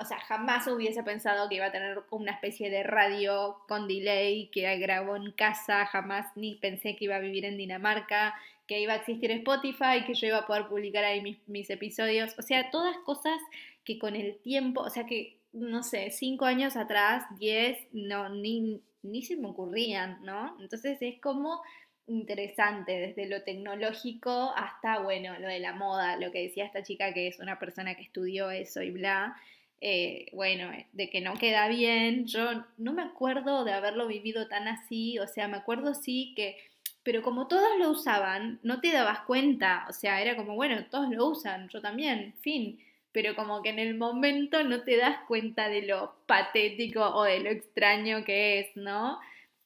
o 0.00 0.04
sea, 0.04 0.18
jamás 0.18 0.66
hubiese 0.66 1.04
pensado 1.04 1.48
que 1.48 1.56
iba 1.56 1.66
a 1.66 1.72
tener 1.72 2.02
una 2.10 2.32
especie 2.32 2.68
de 2.68 2.82
radio 2.82 3.58
con 3.68 3.86
delay 3.86 4.48
que 4.48 4.76
grabó 4.78 5.14
en 5.14 5.30
casa, 5.30 5.86
jamás 5.86 6.26
ni 6.34 6.56
pensé 6.56 6.96
que 6.96 7.04
iba 7.04 7.14
a 7.14 7.20
vivir 7.20 7.44
en 7.44 7.56
Dinamarca, 7.56 8.34
que 8.70 8.78
iba 8.78 8.92
a 8.92 8.98
existir 8.98 9.32
Spotify, 9.32 10.04
que 10.06 10.14
yo 10.14 10.28
iba 10.28 10.38
a 10.38 10.46
poder 10.46 10.68
publicar 10.68 11.02
ahí 11.02 11.40
mis, 11.48 11.70
episodios, 11.70 12.38
o 12.38 12.42
sea, 12.42 12.70
todas 12.70 12.96
cosas 12.98 13.36
que 13.82 13.98
con 13.98 14.14
el 14.14 14.36
tiempo, 14.36 14.82
o 14.82 14.90
sea, 14.90 15.06
que, 15.06 15.38
no 15.52 15.82
sé, 15.82 16.12
cinco 16.12 16.44
años 16.44 16.76
atrás, 16.76 17.24
diez, 17.36 17.78
no, 17.90 18.28
ni, 18.28 18.80
ni 19.02 19.24
se 19.24 19.36
me 19.36 19.48
ocurrían, 19.48 20.24
¿no? 20.24 20.56
Entonces 20.60 20.98
es 21.00 21.20
como 21.20 21.60
interesante, 22.06 22.92
desde 22.92 23.26
lo 23.26 23.42
tecnológico 23.42 24.52
hasta, 24.54 25.00
bueno, 25.00 25.36
lo 25.40 25.48
de 25.48 25.58
la 25.58 25.72
moda, 25.72 26.16
lo 26.16 26.30
que 26.30 26.42
decía 26.42 26.64
esta 26.64 26.84
chica 26.84 27.12
que 27.12 27.26
es 27.26 27.40
una 27.40 27.58
persona 27.58 27.96
que 27.96 28.02
estudió 28.02 28.52
eso 28.52 28.82
y 28.82 28.92
bla. 28.92 29.34
Eh, 29.80 30.26
bueno, 30.32 30.70
de 30.92 31.10
que 31.10 31.20
no 31.20 31.34
queda 31.34 31.66
bien, 31.66 32.24
yo 32.26 32.64
no 32.78 32.92
me 32.92 33.02
acuerdo 33.02 33.64
de 33.64 33.72
haberlo 33.72 34.06
vivido 34.06 34.46
tan 34.46 34.68
así, 34.68 35.18
o 35.18 35.26
sea, 35.26 35.48
me 35.48 35.56
acuerdo 35.56 35.94
sí 35.94 36.34
que, 36.36 36.56
pero 37.02 37.22
como 37.22 37.48
todos 37.48 37.78
lo 37.78 37.90
usaban, 37.90 38.60
no 38.62 38.80
te 38.80 38.92
dabas 38.92 39.20
cuenta, 39.20 39.86
o 39.88 39.92
sea, 39.92 40.20
era 40.20 40.36
como, 40.36 40.54
bueno, 40.54 40.84
todos 40.90 41.08
lo 41.10 41.26
usan, 41.26 41.68
yo 41.68 41.80
también, 41.80 42.34
fin, 42.40 42.78
pero 43.12 43.34
como 43.34 43.62
que 43.62 43.70
en 43.70 43.78
el 43.78 43.96
momento 43.96 44.62
no 44.64 44.82
te 44.82 44.96
das 44.96 45.18
cuenta 45.26 45.68
de 45.68 45.82
lo 45.82 46.14
patético 46.26 47.02
o 47.02 47.24
de 47.24 47.40
lo 47.40 47.50
extraño 47.50 48.24
que 48.24 48.60
es, 48.60 48.76
¿no? 48.76 49.18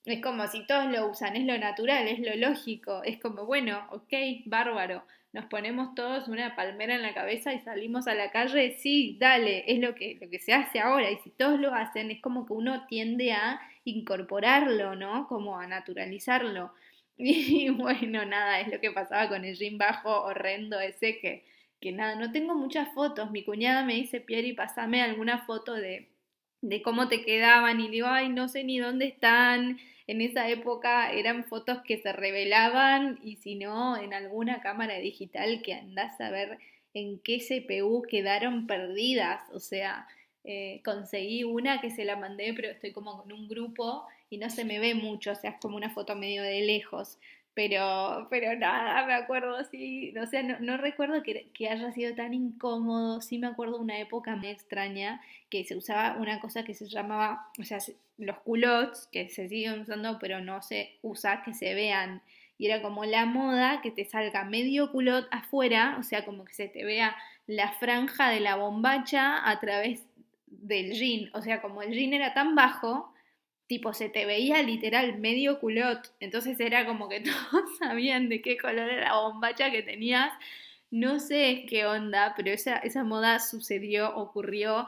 Es 0.05 0.21
como 0.23 0.47
si 0.49 0.67
todos 0.67 0.87
lo 0.87 1.09
usan, 1.09 1.37
es 1.37 1.45
lo 1.45 1.59
natural, 1.59 2.07
es 2.09 2.21
lo 2.21 2.35
lógico, 2.37 3.03
es 3.05 3.19
como, 3.21 3.47
bueno, 3.47 3.87
ok, 3.91 4.13
bárbaro, 4.47 5.05
nos 5.33 5.47
ponemos 5.47 5.97
todos 5.97 6.29
una 6.29 6.55
palmera 6.55 6.95
en 6.95 7.03
la 7.03 7.13
cabeza 7.13 7.53
y 7.53 7.59
salimos 7.59 8.07
a 8.07 8.15
la 8.15 8.31
calle, 8.31 8.77
sí, 8.79 9.17
dale, 9.19 9.65
es 9.67 9.81
lo 9.81 9.95
que, 9.97 10.17
lo 10.21 10.31
que 10.31 10.39
se 10.39 10.53
hace 10.53 10.79
ahora, 10.79 11.11
y 11.11 11.17
si 11.19 11.31
todos 11.31 11.59
lo 11.59 11.75
hacen, 11.75 12.13
es 12.13 12.21
como 12.21 12.47
que 12.47 12.53
uno 12.53 12.87
tiende 12.87 13.33
a 13.33 13.61
incorporarlo, 13.85 14.95
¿no? 14.95 15.27
Como 15.27 15.59
a 15.59 15.67
naturalizarlo. 15.67 16.73
Y 17.19 17.69
bueno, 17.71 18.25
nada, 18.25 18.61
es 18.61 18.69
lo 18.69 18.81
que 18.81 18.91
pasaba 18.91 19.29
con 19.29 19.45
el 19.45 19.57
jean 19.57 19.79
bajo 19.79 20.23
horrendo 20.23 20.81
ese 20.81 21.19
que, 21.21 21.45
que 21.81 21.93
nada, 21.93 22.17
no 22.17 22.33
tengo 22.33 22.55
muchas 22.55 22.93
fotos, 22.95 23.31
mi 23.31 23.45
cuñada 23.45 23.85
me 23.85 23.95
dice, 23.95 24.21
Pieri, 24.21 24.53
pasame 24.53 25.01
alguna 25.03 25.45
foto 25.47 25.75
de, 25.75 26.09
de 26.61 26.83
cómo 26.83 27.09
te 27.09 27.25
quedaban, 27.25 27.81
y 27.81 27.89
digo, 27.89 28.09
ay, 28.09 28.31
no 28.31 28.49
sé 28.49 28.65
ni 28.65 28.79
dónde 28.79 29.07
están, 29.07 29.79
en 30.07 30.21
esa 30.21 30.49
época 30.49 31.13
eran 31.13 31.45
fotos 31.45 31.81
que 31.83 31.99
se 31.99 32.13
revelaban 32.13 33.19
y 33.23 33.37
si 33.37 33.55
no, 33.55 33.97
en 33.97 34.13
alguna 34.13 34.61
cámara 34.61 34.99
digital 34.99 35.63
que 35.63 35.75
andás 35.75 36.21
a 36.21 36.31
ver 36.31 36.59
en 36.93 37.19
qué 37.21 37.39
CPU 37.39 38.03
quedaron 38.03 38.67
perdidas. 38.67 39.41
O 39.53 39.61
sea, 39.61 40.07
eh, 40.45 40.83
conseguí 40.85 41.43
una 41.43 41.81
que 41.81 41.91
se 41.91 42.05
la 42.05 42.17
mandé, 42.17 42.53
pero 42.55 42.69
estoy 42.71 42.93
como 42.93 43.23
con 43.23 43.33
un 43.33 43.49
grupo 43.49 44.07
y 44.29 44.39
no 44.39 44.51
se 44.51 44.65
me 44.65 44.79
ve 44.79 44.95
mucho, 44.95 45.33
o 45.33 45.35
sea, 45.35 45.53
es 45.53 45.61
como 45.61 45.77
una 45.77 45.91
foto 45.91 46.15
medio 46.17 46.43
de 46.43 46.61
lejos. 46.61 47.19
Pero, 47.55 48.27
pero 48.31 48.59
nada, 48.59 49.07
me 49.07 49.15
acuerdo 49.15 49.57
así, 49.57 50.13
o 50.19 50.27
sea, 50.27 50.43
no, 50.43 50.59
no 50.59 50.77
recuerdo 50.77 51.23
que, 51.23 51.51
que, 51.55 51.69
haya 51.69 51.93
sido 51.93 52.15
tan 52.17 52.35
incómodo, 52.35 53.21
sí 53.21 53.39
me 53.39 53.47
acuerdo 53.47 53.79
una 53.79 53.99
época 54.01 54.35
muy 54.35 54.49
extraña 54.49 55.21
que 55.51 55.63
se 55.63 55.77
usaba 55.77 56.17
una 56.19 56.41
cosa 56.41 56.65
que 56.65 56.75
se 56.75 56.89
llamaba, 56.89 57.49
o 57.61 57.63
sea, 57.63 57.79
los 58.19 58.39
culottes, 58.39 59.09
que 59.13 59.29
se 59.29 59.49
siguen 59.49 59.81
usando 59.81 60.19
pero 60.19 60.41
no 60.41 60.63
se 60.63 60.99
usa, 61.03 61.43
que 61.45 61.55
se 61.55 61.75
vean. 61.75 62.23
Y 62.59 62.67
era 62.67 62.83
como 62.83 63.05
la 63.05 63.25
moda 63.25 63.81
que 63.83 63.91
te 63.91 64.05
salga 64.05 64.45
medio 64.45 64.91
culot 64.93 65.27
afuera, 65.31 65.97
o 65.99 66.03
sea, 66.03 66.25
como 66.25 66.45
que 66.45 66.55
se 66.55 66.69
te 66.69 66.85
vea 66.85 67.17
la 67.47 67.73
franja 67.73 68.31
de 68.31 68.41
la 68.41 68.57
bombacha 68.57 69.49
a 69.49 69.61
través 69.61 70.03
del 70.63 70.93
jean. 70.95 71.31
O 71.35 71.43
sea, 71.43 71.61
como 71.63 71.83
el 71.83 71.93
jean 71.93 72.13
era 72.15 72.35
tan 72.35 72.55
bajo, 72.55 73.13
tipo 73.67 73.93
se 73.95 74.09
te 74.09 74.27
veía 74.27 74.63
literal 74.63 75.19
medio 75.19 75.61
culot. 75.61 76.13
Entonces 76.21 76.59
era 76.61 76.87
como 76.87 77.09
que 77.09 77.21
todos 77.51 77.79
sabían 77.79 78.29
de 78.29 78.43
qué 78.43 78.57
color 78.57 78.91
era 78.91 79.11
la 79.11 79.21
bombacha 79.21 79.71
que 79.71 79.83
tenías. 79.83 80.33
No 80.91 81.19
sé 81.21 81.67
qué 81.69 81.87
onda, 81.87 82.35
pero 82.37 82.51
esa, 82.51 82.79
esa 82.79 83.05
moda 83.05 83.41
sucedió, 83.41 84.15
ocurrió. 84.17 84.87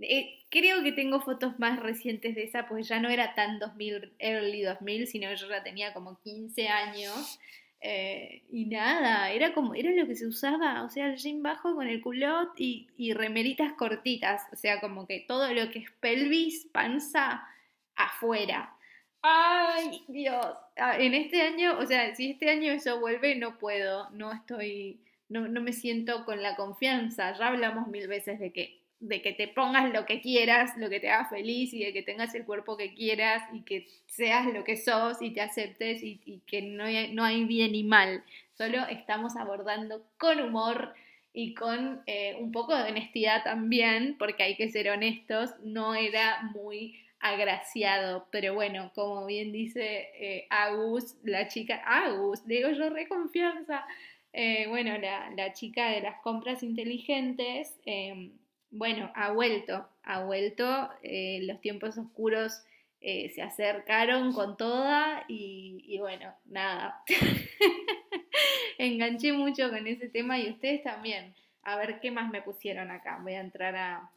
Eh, 0.00 0.38
Creo 0.50 0.82
que 0.82 0.92
tengo 0.92 1.20
fotos 1.20 1.58
más 1.58 1.78
recientes 1.78 2.34
de 2.34 2.44
esa, 2.44 2.66
pues 2.68 2.88
ya 2.88 3.00
no 3.00 3.10
era 3.10 3.34
tan 3.34 3.58
2000, 3.58 4.14
early 4.18 4.62
2000, 4.62 5.06
sino 5.06 5.28
que 5.28 5.36
yo 5.36 5.48
ya 5.48 5.62
tenía 5.62 5.92
como 5.92 6.18
15 6.20 6.68
años. 6.68 7.38
Eh, 7.80 8.42
y 8.50 8.66
nada, 8.66 9.30
era 9.30 9.54
como, 9.54 9.74
era 9.74 9.90
lo 9.92 10.06
que 10.06 10.16
se 10.16 10.26
usaba, 10.26 10.82
o 10.82 10.90
sea, 10.90 11.06
el 11.06 11.16
jean 11.16 11.42
bajo 11.42 11.74
con 11.74 11.86
el 11.86 12.00
culot 12.00 12.50
y, 12.58 12.88
y 12.96 13.12
remeritas 13.14 13.72
cortitas, 13.74 14.42
o 14.52 14.56
sea, 14.56 14.80
como 14.80 15.06
que 15.06 15.20
todo 15.28 15.52
lo 15.54 15.70
que 15.70 15.80
es 15.80 15.90
pelvis, 16.00 16.66
panza, 16.72 17.46
afuera. 17.94 18.74
Ay, 19.22 20.04
Dios, 20.08 20.46
ah, 20.76 20.96
en 20.98 21.14
este 21.14 21.42
año, 21.42 21.78
o 21.78 21.86
sea, 21.86 22.14
si 22.14 22.30
este 22.30 22.50
año 22.50 22.72
eso 22.72 23.00
vuelve, 23.00 23.36
no 23.36 23.58
puedo, 23.58 24.10
no 24.10 24.32
estoy, 24.32 25.00
no, 25.28 25.48
no 25.48 25.60
me 25.60 25.72
siento 25.72 26.24
con 26.24 26.42
la 26.42 26.56
confianza, 26.56 27.36
ya 27.36 27.48
hablamos 27.48 27.88
mil 27.88 28.08
veces 28.08 28.40
de 28.40 28.52
que 28.52 28.77
de 29.00 29.22
que 29.22 29.32
te 29.32 29.48
pongas 29.48 29.92
lo 29.92 30.06
que 30.06 30.20
quieras, 30.20 30.76
lo 30.76 30.90
que 30.90 31.00
te 31.00 31.10
haga 31.10 31.28
feliz 31.28 31.72
y 31.72 31.84
de 31.84 31.92
que 31.92 32.02
tengas 32.02 32.34
el 32.34 32.44
cuerpo 32.44 32.76
que 32.76 32.94
quieras 32.94 33.42
y 33.52 33.62
que 33.62 33.86
seas 34.06 34.46
lo 34.46 34.64
que 34.64 34.76
sos 34.76 35.22
y 35.22 35.30
te 35.30 35.40
aceptes 35.40 36.02
y, 36.02 36.42
que 36.46 36.62
no 36.62 36.84
hay, 36.84 37.12
no 37.12 37.24
hay, 37.24 37.44
bien 37.44 37.74
y 37.74 37.84
mal. 37.84 38.24
Solo 38.54 38.86
estamos 38.88 39.36
abordando 39.36 40.02
con 40.18 40.40
humor 40.40 40.94
y 41.32 41.54
con 41.54 42.02
eh, 42.06 42.36
un 42.40 42.50
poco 42.50 42.74
de 42.74 42.90
honestidad 42.90 43.44
también, 43.44 44.16
porque 44.18 44.42
hay 44.42 44.56
que 44.56 44.70
ser 44.70 44.90
honestos, 44.90 45.50
no 45.62 45.94
era 45.94 46.42
muy 46.54 46.98
agraciado, 47.20 48.26
pero 48.30 48.54
bueno, 48.54 48.90
como 48.94 49.26
bien 49.26 49.52
dice 49.52 50.08
eh, 50.14 50.46
Agus, 50.50 51.16
la 51.22 51.48
chica, 51.48 51.82
Agus, 51.84 52.46
digo 52.46 52.70
yo 52.70 52.90
re 52.90 53.08
confianza, 53.08 53.84
eh, 54.32 54.66
bueno, 54.68 54.98
la, 54.98 55.30
la, 55.30 55.52
chica 55.52 55.90
de 55.90 56.00
las 56.00 56.20
compras 56.20 56.62
inteligentes, 56.62 57.76
em, 57.86 58.32
bueno, 58.70 59.10
ha 59.14 59.32
vuelto, 59.32 59.88
ha 60.02 60.24
vuelto, 60.24 60.90
eh, 61.02 61.40
los 61.42 61.60
tiempos 61.60 61.96
oscuros 61.96 62.64
eh, 63.00 63.30
se 63.30 63.42
acercaron 63.42 64.32
con 64.32 64.56
toda 64.56 65.24
y, 65.28 65.96
bueno, 65.98 66.34
nada, 66.46 67.02
enganché 68.78 69.32
mucho 69.32 69.70
con 69.70 69.86
ese 69.86 70.08
tema 70.08 70.38
y 70.38 70.50
ustedes 70.50 70.82
también. 70.82 71.34
A 71.62 71.76
ver 71.76 72.00
qué 72.00 72.10
más 72.10 72.30
me 72.30 72.42
pusieron 72.42 72.90
acá. 72.90 73.18
Voy 73.22 73.34
a 73.34 73.40
entrar 73.40 73.76
a, 73.76 74.10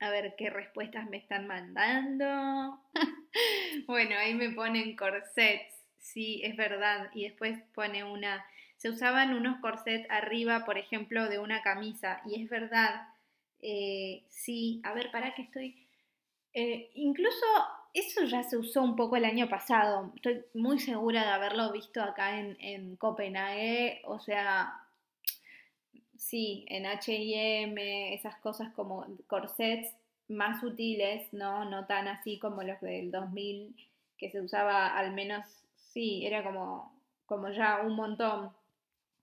a 0.00 0.10
ver 0.10 0.34
qué 0.36 0.48
respuestas 0.48 1.08
me 1.08 1.18
están 1.18 1.46
mandando. 1.46 2.80
bueno, 3.86 4.16
ahí 4.18 4.34
me 4.34 4.50
ponen 4.50 4.96
corsets. 4.96 5.74
Sí, 5.98 6.40
es 6.44 6.56
verdad. 6.56 7.10
Y 7.14 7.24
después 7.24 7.58
pone 7.74 8.04
una... 8.04 8.44
Se 8.76 8.88
usaban 8.88 9.34
unos 9.34 9.60
corsets 9.60 10.08
arriba, 10.08 10.64
por 10.64 10.78
ejemplo, 10.78 11.28
de 11.28 11.38
una 11.40 11.62
camisa. 11.62 12.22
Y 12.24 12.42
es 12.42 12.48
verdad 12.48 13.08
eh, 13.60 14.24
sí, 14.28 14.80
a 14.84 14.94
ver, 14.94 15.10
para 15.10 15.34
que 15.34 15.42
estoy... 15.42 15.86
Eh, 16.54 16.90
incluso 16.94 17.46
eso 17.94 18.24
ya 18.24 18.42
se 18.42 18.56
usó 18.56 18.82
un 18.82 18.96
poco 18.96 19.16
el 19.16 19.24
año 19.24 19.48
pasado. 19.48 20.12
Estoy 20.16 20.44
muy 20.54 20.78
segura 20.78 21.22
de 21.22 21.30
haberlo 21.30 21.72
visto 21.72 22.02
acá 22.02 22.38
en, 22.38 22.56
en 22.60 22.96
Copenhague. 22.96 24.02
O 24.04 24.18
sea, 24.20 24.82
sí, 26.16 26.64
en 26.68 26.84
HM, 26.86 27.78
esas 28.14 28.36
cosas 28.36 28.72
como 28.74 29.06
corsets 29.26 29.94
más 30.28 30.60
sutiles, 30.60 31.32
¿no? 31.32 31.64
No 31.64 31.86
tan 31.86 32.08
así 32.08 32.38
como 32.38 32.62
los 32.62 32.80
del 32.80 33.10
2000, 33.10 33.74
que 34.18 34.30
se 34.30 34.40
usaba 34.40 34.96
al 34.98 35.14
menos, 35.14 35.46
sí, 35.92 36.26
era 36.26 36.42
como, 36.44 36.92
como 37.26 37.48
ya 37.50 37.80
un 37.84 37.94
montón. 37.96 38.52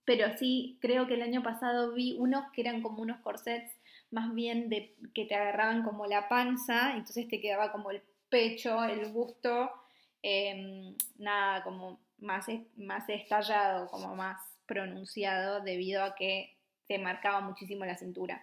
Pero 0.04 0.36
sí, 0.36 0.78
creo 0.80 1.06
que 1.06 1.14
el 1.14 1.22
año 1.22 1.42
pasado 1.42 1.92
vi 1.92 2.16
unos 2.18 2.50
que 2.52 2.62
eran 2.62 2.82
como 2.82 3.02
unos 3.02 3.20
corsets 3.20 3.75
más 4.16 4.34
bien 4.34 4.70
de 4.70 4.94
que 5.14 5.26
te 5.26 5.34
agarraban 5.34 5.82
como 5.82 6.06
la 6.06 6.26
panza, 6.26 6.92
entonces 6.96 7.28
te 7.28 7.38
quedaba 7.38 7.70
como 7.70 7.90
el 7.90 8.00
pecho, 8.30 8.82
el 8.82 9.12
busto, 9.12 9.70
em, 10.22 10.94
nada, 11.18 11.62
como 11.62 12.00
más, 12.18 12.46
más 12.78 13.06
estallado, 13.10 13.88
como 13.88 14.16
más 14.16 14.40
pronunciado, 14.64 15.60
debido 15.60 16.02
a 16.02 16.14
que 16.14 16.56
te 16.88 16.98
marcaba 16.98 17.42
muchísimo 17.42 17.84
la 17.84 17.98
cintura. 17.98 18.42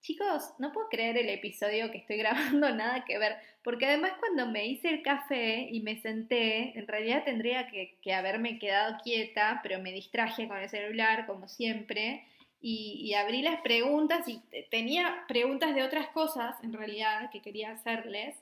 Chicos, 0.00 0.52
no 0.60 0.70
puedo 0.72 0.88
creer 0.88 1.18
el 1.18 1.28
episodio 1.28 1.90
que 1.90 1.98
estoy 1.98 2.18
grabando, 2.24 2.70
nada 2.70 3.04
que 3.04 3.18
ver, 3.18 3.36
porque 3.64 3.86
además 3.86 4.12
cuando 4.20 4.46
me 4.46 4.64
hice 4.64 4.90
el 4.90 5.02
café 5.02 5.68
y 5.72 5.80
me 5.80 6.00
senté, 6.00 6.78
en 6.78 6.86
realidad 6.86 7.24
tendría 7.24 7.66
que, 7.66 7.96
que 8.00 8.14
haberme 8.14 8.60
quedado 8.60 8.96
quieta, 9.02 9.58
pero 9.64 9.80
me 9.80 9.90
distraje 9.90 10.46
con 10.46 10.58
el 10.58 10.68
celular, 10.68 11.26
como 11.26 11.48
siempre, 11.48 12.24
y, 12.66 13.12
abrí 13.12 13.42
las 13.42 13.60
preguntas 13.60 14.26
y 14.26 14.40
tenía 14.70 15.26
preguntas 15.28 15.74
de 15.74 15.82
otras 15.82 16.08
cosas 16.08 16.56
en 16.62 16.72
realidad 16.72 17.30
que 17.30 17.42
quería 17.42 17.72
hacerles, 17.72 18.36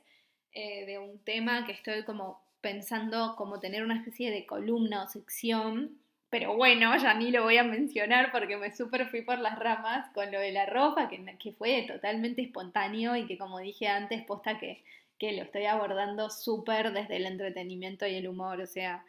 eh, 0.52 0.86
de 0.86 1.00
un 1.00 1.18
tema 1.24 1.66
que 1.66 1.72
estoy 1.72 2.04
como 2.04 2.40
pensando 2.60 3.34
como 3.34 3.58
tener 3.58 3.82
una 3.82 3.96
especie 3.96 4.30
de 4.30 4.46
columna 4.46 5.02
o 5.02 5.08
sección, 5.08 5.98
pero 6.30 6.54
bueno, 6.54 6.96
ya 6.98 7.14
ni 7.14 7.32
lo 7.32 7.42
voy 7.42 7.56
a 7.56 7.64
mencionar 7.64 8.30
porque 8.30 8.56
me 8.56 8.72
súper 8.72 9.08
fui 9.08 9.22
por 9.22 9.40
las 9.40 9.58
ramas 9.58 10.08
con 10.14 10.30
lo 10.30 10.38
de 10.38 10.52
la 10.52 10.66
ropa, 10.66 11.08
que, 11.08 11.20
que 11.40 11.50
fue 11.50 11.82
totalmente 11.82 12.42
espontáneo 12.42 13.16
y 13.16 13.26
que 13.26 13.36
como 13.36 13.58
dije 13.58 13.88
antes, 13.88 14.22
posta 14.22 14.56
que, 14.56 14.84
que 15.18 15.32
lo 15.32 15.42
estoy 15.42 15.64
abordando 15.64 16.30
súper 16.30 16.92
desde 16.92 17.16
el 17.16 17.26
entretenimiento 17.26 18.06
y 18.06 18.14
el 18.14 18.28
humor, 18.28 18.60
o 18.60 18.68
sea, 18.68 19.04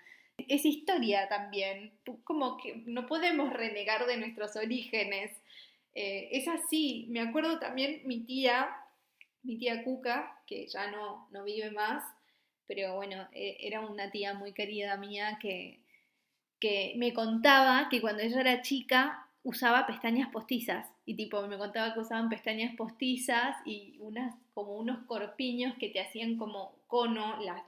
es 0.50 0.66
historia 0.66 1.28
también, 1.28 1.94
como 2.24 2.58
que 2.58 2.84
no 2.86 3.06
podemos 3.08 3.52
renegar 3.52 4.06
de 4.06 4.18
nuestros 4.18 4.56
orígenes. 4.56 5.32
Eh, 5.96 6.30
es 6.32 6.48
así, 6.48 7.08
me 7.10 7.22
acuerdo 7.22 7.60
también 7.60 8.02
mi 8.06 8.22
tía, 8.22 8.70
mi 9.44 9.58
tía 9.58 9.84
Cuca, 9.84 10.42
que 10.48 10.68
ya 10.68 10.90
no, 10.92 11.28
no 11.32 11.44
vive 11.44 11.72
más, 11.72 12.04
pero 12.68 12.96
bueno, 12.96 13.28
e, 13.34 13.58
era 13.60 13.82
una 13.82 14.10
tía 14.12 14.34
muy 14.34 14.54
querida 14.54 14.98
mía 14.98 15.38
que 15.42 15.84
que 16.64 16.94
me 16.96 17.14
contaba 17.14 17.90
que 17.90 18.00
cuando 18.00 18.24
ella 18.24 18.40
era 18.40 18.62
chica 18.62 19.28
usaba 19.44 19.86
pestañas 19.86 20.30
postizas 20.30 20.88
y 21.06 21.18
tipo 21.18 21.46
me 21.46 21.58
contaba 21.58 21.94
que 21.94 22.00
usaban 22.00 22.30
pestañas 22.30 22.74
postizas 22.78 23.58
y 23.66 23.98
unas 24.00 24.34
como 24.54 24.78
unos 24.78 25.06
corpiños 25.06 25.76
que 25.78 25.90
te 25.90 26.00
hacían 26.00 26.38
como 26.38 26.74
cono 26.88 27.36
las 27.42 27.62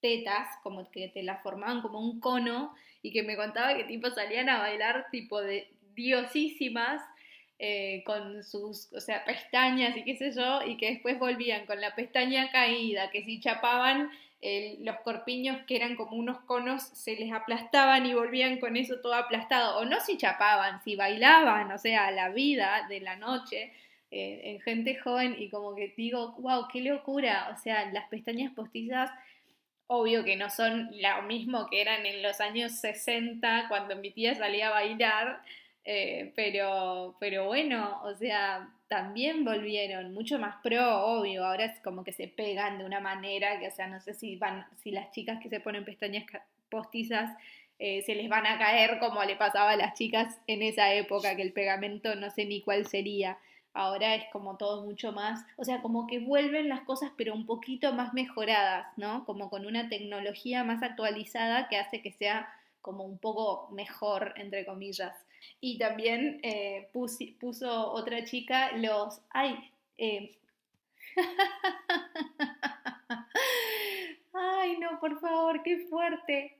tetas 0.00 0.48
como 0.62 0.90
que 0.90 1.08
te 1.08 1.22
las 1.22 1.42
formaban 1.42 1.82
como 1.82 2.00
un 2.00 2.20
cono 2.20 2.74
y 3.02 3.12
que 3.12 3.22
me 3.22 3.36
contaba 3.36 3.76
que 3.76 3.84
tipo 3.84 4.10
salían 4.10 4.48
a 4.48 4.58
bailar 4.58 5.06
tipo 5.10 5.40
de 5.40 5.68
diosísimas 5.94 7.02
eh, 7.58 8.02
con 8.06 8.42
sus, 8.42 8.90
o 8.92 9.00
sea, 9.00 9.24
pestañas 9.24 9.96
y 9.96 10.04
qué 10.04 10.16
sé 10.16 10.32
yo, 10.32 10.62
y 10.62 10.78
que 10.78 10.92
después 10.92 11.18
volvían 11.18 11.66
con 11.66 11.80
la 11.80 11.94
pestaña 11.94 12.50
caída, 12.50 13.10
que 13.10 13.22
si 13.22 13.38
chapaban 13.38 14.10
los 14.78 14.96
corpiños 15.00 15.60
que 15.66 15.76
eran 15.76 15.96
como 15.96 16.16
unos 16.16 16.38
conos 16.40 16.82
se 16.82 17.14
les 17.14 17.30
aplastaban 17.30 18.06
y 18.06 18.14
volvían 18.14 18.58
con 18.58 18.76
eso 18.76 19.00
todo 19.00 19.12
aplastado, 19.12 19.78
o 19.78 19.84
no 19.84 20.00
si 20.00 20.16
chapaban, 20.16 20.82
si 20.82 20.96
bailaban, 20.96 21.70
o 21.70 21.76
sea, 21.76 22.10
la 22.10 22.30
vida 22.30 22.86
de 22.88 23.00
la 23.00 23.16
noche 23.16 23.72
eh, 24.10 24.40
en 24.44 24.60
gente 24.60 24.96
joven 24.96 25.36
y 25.38 25.50
como 25.50 25.74
que 25.74 25.92
digo, 25.96 26.32
wow, 26.38 26.66
qué 26.72 26.80
locura, 26.80 27.54
o 27.54 27.62
sea, 27.62 27.92
las 27.92 28.08
pestañas 28.08 28.52
postizas, 28.54 29.10
obvio 29.92 30.24
que 30.24 30.36
no 30.36 30.50
son 30.50 30.88
lo 30.92 31.22
mismo 31.22 31.66
que 31.68 31.80
eran 31.80 32.06
en 32.06 32.22
los 32.22 32.40
años 32.40 32.70
60 32.76 33.66
cuando 33.68 33.96
mi 33.96 34.12
tía 34.12 34.36
salía 34.36 34.68
a 34.68 34.70
bailar, 34.70 35.42
eh, 35.84 36.32
pero, 36.36 37.16
pero 37.18 37.46
bueno, 37.46 38.00
o 38.04 38.14
sea, 38.14 38.70
también 38.86 39.44
volvieron 39.44 40.14
mucho 40.14 40.38
más 40.38 40.54
pro, 40.62 41.06
obvio, 41.06 41.44
ahora 41.44 41.64
es 41.64 41.80
como 41.80 42.04
que 42.04 42.12
se 42.12 42.28
pegan 42.28 42.78
de 42.78 42.84
una 42.84 43.00
manera 43.00 43.58
que, 43.58 43.66
o 43.66 43.70
sea, 43.72 43.88
no 43.88 44.00
sé 44.00 44.14
si 44.14 44.36
van, 44.36 44.64
si 44.76 44.92
las 44.92 45.10
chicas 45.10 45.40
que 45.42 45.48
se 45.48 45.58
ponen 45.58 45.84
pestañas 45.84 46.24
postizas 46.70 47.36
eh, 47.80 48.02
se 48.02 48.14
les 48.14 48.28
van 48.28 48.46
a 48.46 48.58
caer 48.58 49.00
como 49.00 49.24
le 49.24 49.34
pasaba 49.34 49.72
a 49.72 49.76
las 49.76 49.94
chicas 49.94 50.40
en 50.46 50.62
esa 50.62 50.94
época, 50.94 51.34
que 51.34 51.42
el 51.42 51.52
pegamento 51.52 52.14
no 52.14 52.30
sé 52.30 52.44
ni 52.44 52.62
cuál 52.62 52.86
sería. 52.86 53.38
Ahora 53.72 54.16
es 54.16 54.24
como 54.32 54.56
todo 54.56 54.84
mucho 54.84 55.12
más, 55.12 55.44
o 55.56 55.64
sea, 55.64 55.80
como 55.80 56.06
que 56.06 56.18
vuelven 56.18 56.68
las 56.68 56.82
cosas 56.82 57.12
pero 57.16 57.34
un 57.34 57.46
poquito 57.46 57.92
más 57.92 58.12
mejoradas, 58.14 58.86
¿no? 58.96 59.24
Como 59.24 59.48
con 59.48 59.66
una 59.66 59.88
tecnología 59.88 60.64
más 60.64 60.82
actualizada 60.82 61.68
que 61.68 61.76
hace 61.76 62.02
que 62.02 62.12
sea 62.12 62.48
como 62.82 63.04
un 63.04 63.18
poco 63.18 63.68
mejor, 63.70 64.34
entre 64.36 64.66
comillas. 64.66 65.14
Y 65.60 65.78
también 65.78 66.40
eh, 66.42 66.88
puso 66.92 67.92
otra 67.92 68.24
chica 68.24 68.72
los... 68.76 69.20
¡Ay! 69.30 69.70
Eh, 69.98 70.36
¡Ay, 74.32 74.78
no, 74.78 74.98
por 75.00 75.20
favor, 75.20 75.62
qué 75.62 75.86
fuerte! 75.88 76.56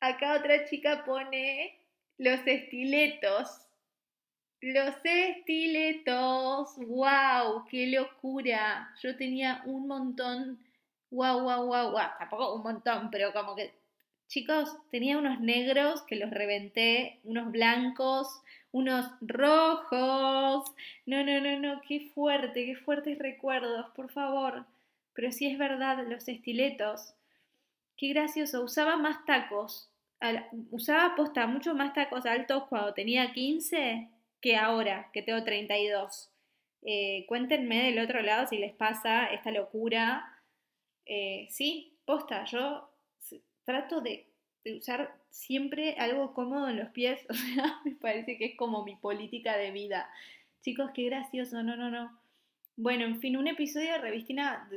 Acá 0.00 0.36
otra 0.38 0.64
chica 0.64 1.04
pone 1.04 1.78
los 2.18 2.40
estiletos. 2.46 3.66
Los 4.60 4.94
estiletos. 5.04 6.76
¡Wow! 6.76 7.64
¡Qué 7.70 7.86
locura! 7.88 8.94
Yo 9.02 9.16
tenía 9.16 9.62
un 9.66 9.86
montón. 9.86 10.58
¡Wow, 11.10 11.42
wow, 11.42 11.66
wow, 11.66 11.90
wow! 11.92 12.08
Tampoco 12.18 12.54
un 12.54 12.62
montón, 12.62 13.10
pero 13.10 13.32
como 13.32 13.56
que 13.56 13.72
Chicos, 14.30 14.76
tenía 14.92 15.18
unos 15.18 15.40
negros 15.40 16.02
que 16.02 16.14
los 16.14 16.30
reventé, 16.30 17.18
unos 17.24 17.50
blancos, 17.50 18.40
unos 18.70 19.06
rojos. 19.20 20.72
No, 21.04 21.24
no, 21.24 21.40
no, 21.40 21.58
no, 21.58 21.80
qué 21.80 22.12
fuerte, 22.14 22.64
qué 22.64 22.76
fuertes 22.76 23.18
recuerdos, 23.18 23.90
por 23.96 24.08
favor. 24.12 24.66
Pero 25.14 25.32
sí 25.32 25.48
es 25.48 25.58
verdad, 25.58 26.06
los 26.06 26.28
estiletos. 26.28 27.12
Qué 27.96 28.10
gracioso, 28.10 28.62
usaba 28.62 28.96
más 28.96 29.24
tacos. 29.24 29.90
Usaba 30.70 31.16
posta 31.16 31.48
mucho 31.48 31.74
más 31.74 31.92
tacos 31.92 32.24
altos 32.24 32.68
cuando 32.68 32.94
tenía 32.94 33.32
15 33.32 34.08
que 34.40 34.56
ahora, 34.56 35.10
que 35.12 35.22
tengo 35.22 35.42
32. 35.44 36.30
Eh, 36.82 37.26
cuéntenme 37.28 37.84
del 37.84 37.98
otro 37.98 38.22
lado 38.22 38.46
si 38.46 38.58
les 38.58 38.72
pasa 38.72 39.26
esta 39.26 39.50
locura. 39.50 40.42
Eh, 41.06 41.46
sí, 41.50 41.94
posta, 42.04 42.44
yo 42.44 42.90
trato 43.64 44.00
de, 44.00 44.26
usar 44.76 45.14
siempre 45.30 45.94
algo 45.98 46.34
cómodo 46.34 46.68
en 46.68 46.76
los 46.76 46.88
pies, 46.90 47.20
o 47.30 47.34
sea, 47.34 47.80
me 47.84 47.92
parece 47.92 48.36
que 48.36 48.46
es 48.46 48.56
como 48.56 48.84
mi 48.84 48.96
política 48.96 49.56
de 49.56 49.70
vida. 49.70 50.10
Chicos, 50.62 50.90
qué 50.94 51.04
gracioso, 51.04 51.62
no, 51.62 51.76
no, 51.76 51.90
no. 51.90 52.18
Bueno, 52.76 53.04
en 53.04 53.20
fin, 53.20 53.36
un 53.36 53.46
episodio 53.46 53.92
de 53.92 53.98
Revistina 53.98 54.68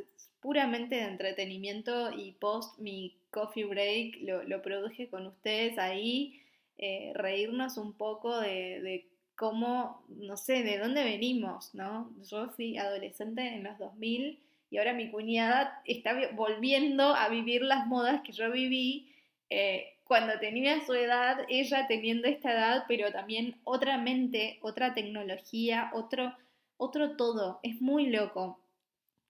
puramente 0.42 0.96
de 0.96 1.04
entretenimiento 1.04 2.12
y 2.12 2.34
post 2.34 2.78
mi 2.78 3.16
coffee 3.32 3.64
break 3.64 4.18
lo, 4.22 4.62
produje 4.62 5.08
con 5.08 5.26
ustedes 5.26 5.78
ahí, 5.78 6.42
eh, 6.78 7.14
reírnos 7.16 7.78
un 7.78 7.94
poco 7.94 8.40
de, 8.42 9.08
cómo, 9.36 10.04
no 10.10 10.38
sé, 10.38 10.64
de 10.64 10.78
dónde 10.78 11.04
venimos, 11.04 11.74
¿no? 11.74 12.12
Yo 12.30 12.50
fui 12.50 12.78
adolescente 12.78 13.42
en 13.48 13.64
los 13.64 13.78
2000 13.78 14.40
y 14.70 14.78
ahora 14.78 14.94
mi 14.94 15.12
cuñada 15.12 15.82
está 15.86 16.14
volviendo 16.34 17.16
a 17.16 17.30
vivir 17.30 17.62
las 17.62 17.86
modas 17.88 18.22
que 18.22 18.32
yo 18.32 18.52
viví 18.52 19.14
eh, 19.50 19.94
cuando 20.04 20.40
tenía 20.40 20.84
su 20.86 20.94
edad, 20.94 21.46
ella 21.48 21.88
teniendo 21.88 22.28
esta 22.28 22.52
edad, 22.52 22.86
pero 22.88 23.12
también 23.12 23.56
otra 23.64 23.98
mente, 23.98 24.60
otra 24.62 24.94
tecnología, 24.94 25.92
otro, 25.94 26.36
otro 26.78 27.16
todo. 27.16 27.60
Es 27.64 27.82
muy 27.82 28.08
loco. 28.08 28.60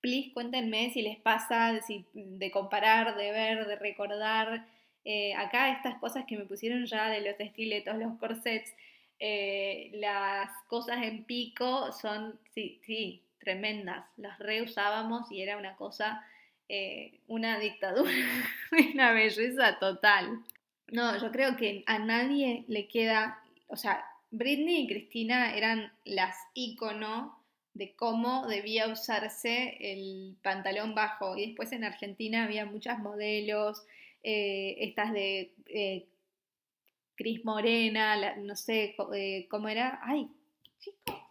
Please 0.01 0.33
cuéntenme 0.33 0.91
si 0.91 1.01
les 1.01 1.19
pasa 1.19 1.79
de 2.13 2.51
comparar, 2.51 3.15
de 3.15 3.31
ver, 3.31 3.67
de 3.67 3.75
recordar. 3.75 4.65
Eh, 5.05 5.33
acá 5.35 5.71
estas 5.71 5.97
cosas 5.99 6.25
que 6.25 6.37
me 6.37 6.45
pusieron 6.45 6.85
ya 6.85 7.09
de 7.09 7.21
los 7.21 7.39
estiletos, 7.39 7.97
los 7.97 8.17
corsets, 8.17 8.73
eh, 9.19 9.91
las 9.93 10.49
cosas 10.67 11.03
en 11.03 11.23
pico 11.25 11.91
son, 11.91 12.39
sí, 12.53 12.79
sí, 12.85 13.23
tremendas. 13.39 14.05
Las 14.17 14.39
reusábamos 14.39 15.31
y 15.31 15.41
era 15.41 15.57
una 15.57 15.75
cosa, 15.75 16.25
eh, 16.69 17.19
una 17.27 17.59
dictadura, 17.59 18.11
una 18.93 19.11
belleza 19.11 19.79
total. 19.79 20.43
No, 20.87 21.17
yo 21.19 21.31
creo 21.31 21.55
que 21.55 21.83
a 21.85 21.99
nadie 21.99 22.65
le 22.67 22.87
queda, 22.87 23.41
o 23.67 23.77
sea, 23.77 24.05
Britney 24.31 24.83
y 24.83 24.87
Cristina 24.87 25.55
eran 25.55 25.91
las 26.05 26.35
ícono 26.53 27.39
de 27.73 27.95
cómo 27.95 28.47
debía 28.47 28.87
usarse 28.87 29.77
el 29.79 30.35
pantalón 30.41 30.95
bajo. 30.95 31.37
Y 31.37 31.47
después 31.47 31.71
en 31.71 31.83
Argentina 31.83 32.43
había 32.43 32.65
muchas 32.65 32.99
modelos, 32.99 33.83
eh, 34.23 34.75
estas 34.79 35.11
de 35.13 35.53
Cris 37.15 37.43
Morena, 37.45 38.35
no 38.37 38.55
sé 38.55 38.95
cómo 39.49 39.67
era. 39.67 39.99
Ay, 40.03 40.27
chicos, 40.79 41.23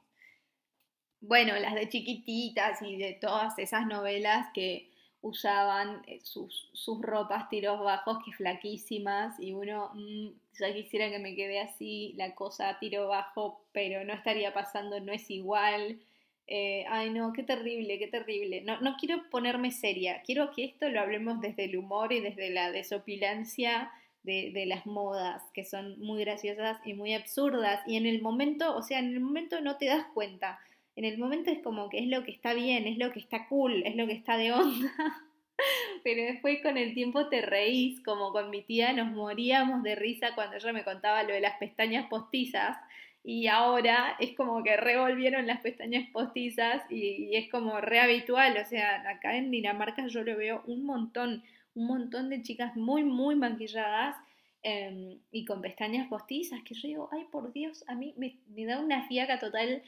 bueno, 1.23 1.55
las 1.57 1.75
de 1.75 1.89
chiquititas 1.89 2.83
y 2.83 2.97
de 2.97 3.13
todas 3.15 3.57
esas 3.59 3.87
novelas 3.87 4.49
que 4.53 4.91
usaban 5.21 6.03
eh, 6.09 6.19
sus, 6.21 6.69
sus 6.73 7.01
ropas 7.01 7.49
tiros 7.49 7.79
bajos, 7.81 8.19
que 8.25 8.33
flaquísimas, 8.33 9.39
y 9.39 9.53
uno, 9.53 9.93
mm, 9.95 10.31
ya 10.59 10.75
quisiera 10.75 11.11
que 11.11 11.21
me 11.21 11.37
quede 11.37 11.61
así, 11.61 12.13
la 12.17 12.35
cosa 12.35 12.77
tiro 12.81 13.07
bajo, 13.07 13.65
pero 13.73 14.05
no 14.05 14.13
estaría 14.13 14.53
pasando, 14.53 14.99
no 14.99 15.13
es 15.13 15.31
igual. 15.31 16.01
Eh, 16.49 16.85
ay, 16.89 17.11
no, 17.11 17.33
qué 17.33 17.45
terrible, 17.45 18.01
qué 18.01 18.09
terrible. 18.09 18.63
No, 18.63 18.81
no 18.81 18.97
quiero 18.97 19.31
ponerme 19.31 19.71
seria, 19.71 20.23
quiero 20.23 20.51
que 20.51 20.65
esto 20.65 20.89
lo 20.89 21.01
hablemos 21.01 21.41
desde 21.41 21.65
el 21.67 21.77
humor 21.77 22.13
y 22.13 22.21
desde 22.21 22.51
la 22.51 22.73
desopilancia 22.73 23.93
de, 24.23 24.65
las 24.67 24.87
modas, 24.87 25.43
que 25.55 25.65
son 25.65 25.99
muy 25.99 26.21
graciosas 26.25 26.79
y 26.85 26.95
muy 26.95 27.15
absurdas, 27.15 27.81
y 27.87 27.97
en 27.97 28.07
el 28.07 28.23
momento, 28.23 28.77
o 28.77 28.83
sea, 28.83 28.99
en 28.99 29.15
el 29.15 29.21
momento 29.21 29.61
no 29.61 29.77
te 29.77 29.87
das 29.87 30.07
cuenta 30.15 30.59
en 30.97 31.05
el 31.05 31.19
momento 31.19 31.51
es 31.51 31.63
como 31.63 31.89
que 31.89 31.99
es 31.99 32.07
lo 32.09 32.23
que 32.23 32.33
está 32.33 32.53
bien, 32.55 32.87
es 32.87 32.99
lo 32.99 33.13
que 33.13 33.21
está 33.21 33.49
cool, 33.49 33.83
es 33.87 33.97
lo 33.97 34.07
que 34.07 34.13
está 34.13 34.37
de 34.37 34.53
onda. 34.53 34.93
Pero 36.05 36.23
después 36.25 36.61
con 36.63 36.77
el 36.77 36.95
tiempo 36.95 37.29
te 37.29 37.41
reís, 37.41 38.03
como 38.03 38.33
con 38.33 38.51
mi 38.51 38.63
tía 38.63 38.93
nos 38.93 39.11
moríamos 39.11 39.83
de 39.83 39.95
risa 39.95 40.35
cuando 40.35 40.57
ella 40.57 40.73
me 40.73 40.85
contaba 40.85 41.23
lo 41.23 41.33
de 41.33 41.41
las 41.41 41.57
pestañas 41.59 42.09
postizas. 42.09 42.77
Y 43.25 43.47
ahora 43.47 44.17
es 44.19 44.35
como 44.37 44.63
que 44.65 44.77
revolvieron 44.77 45.47
las 45.47 45.61
pestañas 45.61 46.11
postizas 46.11 46.83
y, 46.91 47.37
es 47.37 47.49
como 47.51 47.81
re 47.81 48.01
habitual. 48.01 48.57
O 48.61 48.67
sea, 48.67 49.09
acá 49.09 49.37
en 49.37 49.51
Dinamarca 49.51 50.07
yo 50.09 50.25
lo 50.25 50.37
veo 50.37 50.63
un 50.67 50.85
montón, 50.85 51.45
un 51.75 51.87
montón 51.87 52.29
de 52.29 52.43
chicas 52.43 52.77
muy, 52.77 53.05
muy 53.05 53.35
maquilladas 53.35 54.17
em, 54.63 55.19
y 55.31 55.45
con 55.45 55.61
pestañas 55.61 56.09
postizas, 56.09 56.63
que 56.65 56.75
yo 56.75 56.89
digo, 56.89 57.09
ay 57.13 57.25
por 57.31 57.53
Dios, 57.53 57.85
a 57.89 57.95
mí 57.95 58.15
me, 58.17 58.39
da 58.65 58.81
una 58.81 59.07
fiaca 59.09 59.39
total 59.39 59.83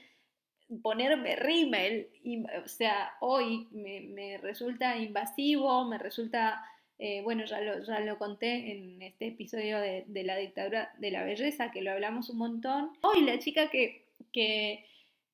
ponerme 0.83 1.37
rímel, 1.37 2.09
y, 2.23 2.43
o 2.43 2.69
sea, 2.69 3.13
hoy 3.21 3.69
me, 3.71 4.39
resulta 4.39 4.97
invasivo, 4.97 5.85
me 5.85 5.99
resulta, 5.99 6.65
eh, 6.99 7.21
bueno, 7.23 7.45
ya 7.45 7.61
lo, 7.61 7.85
ya 7.85 8.01
lo 8.01 8.19
conté 8.19 8.73
en 8.73 9.03
este 9.03 9.29
episodio 9.29 9.79
de, 9.79 10.05
de, 10.07 10.25
la 10.25 10.37
dictadura 10.37 10.93
de 10.99 11.11
la 11.11 11.23
belleza, 11.23 11.71
que 11.71 11.83
lo 11.83 11.93
hablamos 11.93 12.31
un 12.31 12.39
montón. 12.39 12.91
Hoy 13.03 13.23
la 13.23 13.39
chica 13.39 13.69
que, 13.69 14.07
que 14.33 14.87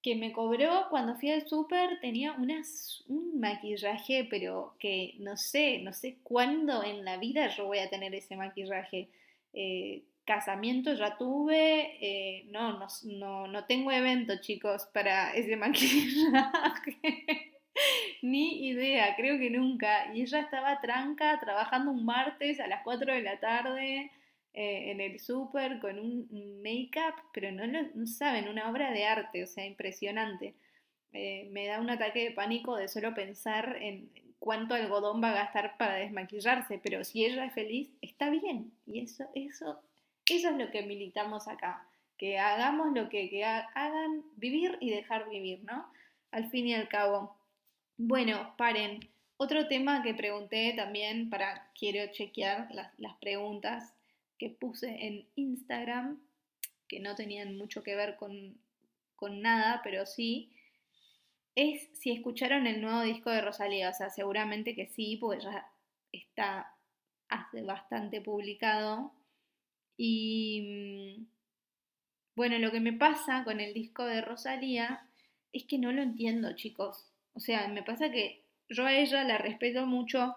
que 0.02 0.16
me 0.16 0.32
cobró 0.32 0.86
cuando 0.88 1.16
fui 1.16 1.30
al 1.30 1.46
súper 1.46 2.00
tenía 2.00 2.32
unas, 2.32 3.04
un 3.08 3.38
maquillaje, 3.38 4.26
pero 4.30 4.74
que 4.78 5.14
no 5.18 5.36
sé, 5.36 5.78
no 5.80 5.92
sé 5.92 6.16
cuándo 6.22 6.82
en 6.82 7.04
la 7.04 7.18
vida 7.18 7.48
yo 7.48 7.66
voy 7.66 7.78
a 7.78 7.90
tener 7.90 8.14
ese 8.14 8.36
maquillaje. 8.36 9.08
Eh, 9.52 10.02
casamiento 10.24 10.94
ya 10.94 11.18
tuve, 11.18 11.98
eh, 12.00 12.44
no, 12.50 12.78
no, 12.78 12.86
no, 13.04 13.46
no 13.48 13.64
tengo 13.64 13.90
evento, 13.90 14.34
chicos, 14.40 14.86
para 14.92 15.34
ese 15.34 15.56
maquillaje. 15.64 17.50
Ni 18.22 18.68
idea, 18.68 19.16
creo 19.16 19.38
que 19.38 19.50
nunca. 19.50 20.14
Y 20.14 20.22
ella 20.22 20.40
estaba 20.40 20.80
tranca, 20.80 21.38
trabajando 21.40 21.90
un 21.90 22.04
martes 22.04 22.60
a 22.60 22.66
las 22.68 22.82
4 22.84 23.14
de 23.14 23.22
la 23.22 23.40
tarde. 23.40 24.10
Eh, 24.52 24.90
en 24.90 25.00
el 25.00 25.20
súper 25.20 25.78
con 25.78 25.98
un 25.98 26.26
make-up, 26.60 27.14
pero 27.32 27.52
no, 27.52 27.66
no 27.66 28.06
saben, 28.06 28.48
una 28.48 28.68
obra 28.68 28.90
de 28.90 29.04
arte, 29.04 29.44
o 29.44 29.46
sea, 29.46 29.64
impresionante. 29.64 30.54
Eh, 31.12 31.48
me 31.52 31.66
da 31.66 31.80
un 31.80 31.88
ataque 31.90 32.24
de 32.24 32.30
pánico 32.32 32.76
de 32.76 32.88
solo 32.88 33.14
pensar 33.14 33.76
en 33.80 34.10
cuánto 34.40 34.74
algodón 34.74 35.22
va 35.22 35.30
a 35.30 35.34
gastar 35.34 35.76
para 35.76 35.94
desmaquillarse, 35.94 36.80
pero 36.82 37.04
si 37.04 37.24
ella 37.24 37.44
es 37.44 37.52
feliz, 37.52 37.90
está 38.02 38.28
bien. 38.28 38.72
Y 38.86 39.00
eso, 39.00 39.28
eso, 39.36 39.80
eso 40.28 40.48
es 40.48 40.56
lo 40.56 40.70
que 40.72 40.82
militamos 40.82 41.46
acá, 41.46 41.86
que 42.18 42.38
hagamos 42.38 42.92
lo 42.92 43.08
que, 43.08 43.30
que 43.30 43.44
hagan, 43.44 44.24
vivir 44.36 44.78
y 44.80 44.90
dejar 44.90 45.28
vivir, 45.28 45.62
¿no? 45.62 45.86
Al 46.32 46.50
fin 46.50 46.66
y 46.66 46.74
al 46.74 46.88
cabo. 46.88 47.36
Bueno, 47.96 48.54
paren. 48.56 49.00
Otro 49.36 49.68
tema 49.68 50.02
que 50.02 50.14
pregunté 50.14 50.74
también 50.76 51.30
para, 51.30 51.70
quiero 51.78 52.12
chequear 52.12 52.68
las 52.98 53.16
preguntas 53.20 53.94
que 54.40 54.48
puse 54.48 54.88
en 55.06 55.28
Instagram, 55.34 56.18
que 56.88 56.98
no 56.98 57.14
tenían 57.14 57.58
mucho 57.58 57.82
que 57.82 57.94
ver 57.94 58.16
con, 58.16 58.58
nada, 59.42 59.82
pero 59.84 60.06
sí, 60.06 60.50
es 61.54 61.90
si 61.92 62.10
escucharon 62.10 62.66
el 62.66 62.80
nuevo 62.80 63.02
disco 63.02 63.28
de 63.28 63.42
Rosalía. 63.42 63.90
O 63.90 63.92
sea, 63.92 64.08
seguramente 64.08 64.74
que 64.74 64.86
sí, 64.86 65.18
porque 65.20 65.42
ya 65.42 65.70
está 66.10 66.74
hace 67.28 67.60
bastante 67.62 68.22
publicado. 68.22 69.12
Y 69.98 71.18
mm, 71.18 71.26
bueno, 72.34 72.58
lo 72.58 72.72
que 72.72 72.80
me 72.80 72.94
pasa 72.94 73.44
con 73.44 73.60
el 73.60 73.74
disco 73.74 74.06
de 74.06 74.22
Rosalía 74.22 75.06
es 75.52 75.64
que 75.64 75.76
no 75.76 75.92
lo 75.92 76.00
entiendo, 76.00 76.56
chicos. 76.56 77.12
O 77.34 77.40
sea, 77.40 77.68
me 77.68 77.82
pasa 77.82 78.10
que 78.10 78.46
yo 78.70 78.86
a 78.86 78.94
ella 78.94 79.22
la 79.22 79.36
respeto 79.36 79.84
mucho 79.84 80.34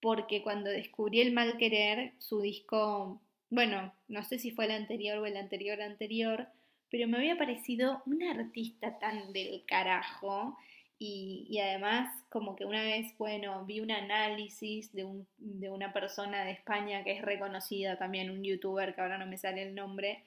porque 0.00 0.42
cuando 0.42 0.70
descubrí 0.70 1.20
el 1.20 1.32
mal 1.32 1.56
querer, 1.56 2.14
su 2.18 2.40
disco 2.40 3.22
bueno, 3.50 3.92
no 4.08 4.22
sé 4.22 4.38
si 4.38 4.50
fue 4.50 4.66
el 4.66 4.72
anterior 4.72 5.18
o 5.18 5.26
el 5.26 5.36
anterior 5.36 5.80
anterior, 5.80 6.48
pero 6.90 7.06
me 7.08 7.18
había 7.18 7.36
parecido 7.36 8.02
una 8.06 8.32
artista 8.32 8.98
tan 8.98 9.32
del 9.32 9.64
carajo 9.66 10.56
y, 10.98 11.58
además 11.60 12.12
como 12.28 12.56
que 12.56 12.64
una 12.64 12.82
vez, 12.82 13.16
bueno, 13.18 13.64
vi 13.64 13.80
un 13.80 13.90
análisis 13.92 14.92
de, 14.92 15.04
un, 15.04 15.26
de 15.38 15.70
una 15.70 15.92
persona 15.92 16.44
de 16.44 16.50
España 16.52 17.04
que 17.04 17.12
es 17.12 17.22
reconocida 17.22 17.96
también, 17.96 18.30
un 18.30 18.42
youtuber 18.42 18.94
que 18.94 19.00
ahora 19.00 19.18
no 19.18 19.26
me 19.26 19.38
sale 19.38 19.62
el 19.62 19.74
nombre, 19.74 20.24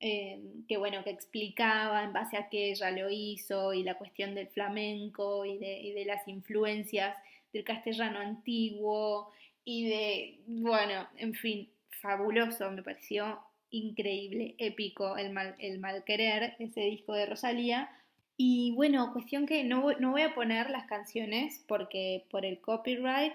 eh, 0.00 0.40
que 0.68 0.76
bueno, 0.76 1.04
que 1.04 1.10
explicaba 1.10 2.02
en 2.02 2.12
base 2.12 2.36
a 2.36 2.48
que 2.48 2.70
ella 2.70 2.90
lo 2.90 3.10
hizo 3.10 3.72
y 3.72 3.82
la 3.84 3.96
cuestión 3.96 4.34
del 4.34 4.48
flamenco 4.48 5.44
y 5.44 5.58
de, 5.58 5.80
y 5.80 5.92
de 5.92 6.04
las 6.04 6.26
influencias 6.26 7.16
del 7.52 7.64
castellano 7.64 8.18
antiguo 8.18 9.30
y 9.64 9.88
de, 9.88 10.40
bueno, 10.46 11.06
en 11.16 11.34
fin, 11.34 11.68
fabuloso, 12.00 12.70
me 12.70 12.82
pareció 12.82 13.40
increíble, 13.70 14.54
épico 14.58 15.16
el 15.16 15.32
mal, 15.32 15.54
el 15.58 15.78
mal 15.78 16.04
querer, 16.04 16.54
ese 16.58 16.80
disco 16.80 17.12
de 17.12 17.26
Rosalía. 17.26 17.90
Y 18.36 18.72
bueno, 18.76 19.12
cuestión 19.12 19.46
que 19.46 19.64
no, 19.64 19.92
no 19.98 20.12
voy 20.12 20.22
a 20.22 20.34
poner 20.34 20.70
las 20.70 20.86
canciones 20.86 21.64
porque 21.66 22.24
por 22.30 22.44
el 22.44 22.60
copyright, 22.60 23.34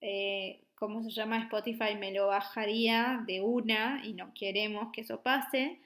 eh, 0.00 0.60
¿cómo 0.74 1.02
se 1.02 1.10
llama? 1.10 1.38
Spotify 1.38 1.94
me 1.98 2.12
lo 2.12 2.28
bajaría 2.28 3.22
de 3.26 3.42
una 3.42 4.02
y 4.04 4.14
no 4.14 4.32
queremos 4.34 4.92
que 4.92 5.02
eso 5.02 5.20
pase. 5.22 5.80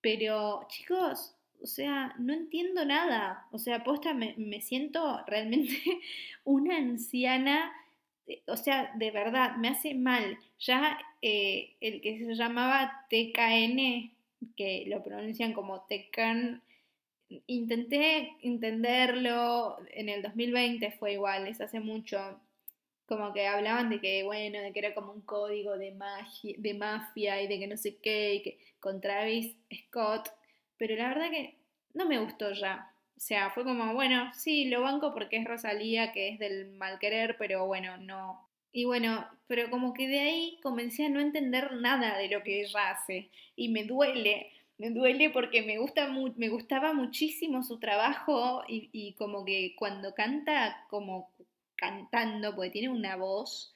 Pero 0.00 0.66
chicos, 0.68 1.36
o 1.62 1.66
sea, 1.66 2.14
no 2.18 2.32
entiendo 2.32 2.84
nada. 2.84 3.46
O 3.52 3.58
sea, 3.58 3.76
aposta, 3.76 4.14
me, 4.14 4.34
me 4.36 4.60
siento 4.60 5.22
realmente 5.26 5.78
una 6.44 6.76
anciana 6.76 7.72
o 8.46 8.56
sea, 8.56 8.92
de 8.96 9.10
verdad, 9.10 9.56
me 9.56 9.68
hace 9.68 9.94
mal. 9.94 10.38
Ya 10.58 10.98
eh, 11.22 11.76
el 11.80 12.00
que 12.00 12.18
se 12.18 12.34
llamaba 12.34 13.06
TKN, 13.10 14.12
que 14.56 14.84
lo 14.88 15.02
pronuncian 15.02 15.52
como 15.52 15.82
TKN, 15.82 16.62
intenté 17.46 18.36
entenderlo, 18.42 19.78
en 19.92 20.08
el 20.08 20.22
2020 20.22 20.92
fue 20.92 21.12
igual, 21.14 21.46
es 21.48 21.60
hace 21.60 21.80
mucho, 21.80 22.40
como 23.06 23.32
que 23.32 23.46
hablaban 23.46 23.90
de 23.90 24.00
que, 24.00 24.24
bueno, 24.24 24.60
de 24.60 24.72
que 24.72 24.78
era 24.80 24.94
como 24.94 25.12
un 25.12 25.22
código 25.22 25.78
de, 25.78 25.94
de 26.58 26.74
mafia 26.74 27.42
y 27.42 27.48
de 27.48 27.58
que 27.58 27.66
no 27.66 27.76
sé 27.76 27.96
qué, 27.98 28.34
y 28.36 28.42
que 28.42 28.58
con 28.80 29.00
Travis 29.00 29.56
Scott, 29.88 30.30
pero 30.78 30.96
la 30.96 31.08
verdad 31.08 31.30
que 31.30 31.56
no 31.94 32.06
me 32.06 32.18
gustó 32.20 32.52
ya. 32.52 32.91
Sea, 33.22 33.50
fue 33.50 33.62
como, 33.62 33.94
bueno, 33.94 34.32
sí, 34.34 34.64
lo 34.64 34.82
banco 34.82 35.14
porque 35.14 35.36
es 35.36 35.44
Rosalía, 35.44 36.10
que 36.10 36.30
es 36.30 36.40
del 36.40 36.72
mal 36.72 36.98
querer, 36.98 37.36
pero 37.38 37.66
bueno, 37.66 37.96
no. 37.96 38.48
Y 38.72 38.84
bueno, 38.84 39.24
pero 39.46 39.70
como 39.70 39.94
que 39.94 40.08
de 40.08 40.18
ahí 40.18 40.58
comencé 40.60 41.06
a 41.06 41.08
no 41.08 41.20
entender 41.20 41.70
nada 41.76 42.18
de 42.18 42.28
lo 42.28 42.42
que 42.42 42.62
ella 42.62 42.90
hace. 42.90 43.30
Y 43.54 43.68
me 43.68 43.84
duele, 43.84 44.50
me 44.76 44.90
duele 44.90 45.30
porque 45.30 45.62
me, 45.62 45.78
gusta 45.78 46.08
me 46.34 46.48
gustaba 46.48 46.94
muchísimo 46.94 47.62
su 47.62 47.78
trabajo 47.78 48.64
y, 48.66 48.90
y 48.92 49.12
como 49.12 49.44
que 49.44 49.76
cuando 49.78 50.16
canta, 50.16 50.84
como 50.90 51.30
cantando, 51.76 52.56
porque 52.56 52.70
tiene 52.70 52.88
una 52.88 53.14
voz, 53.14 53.72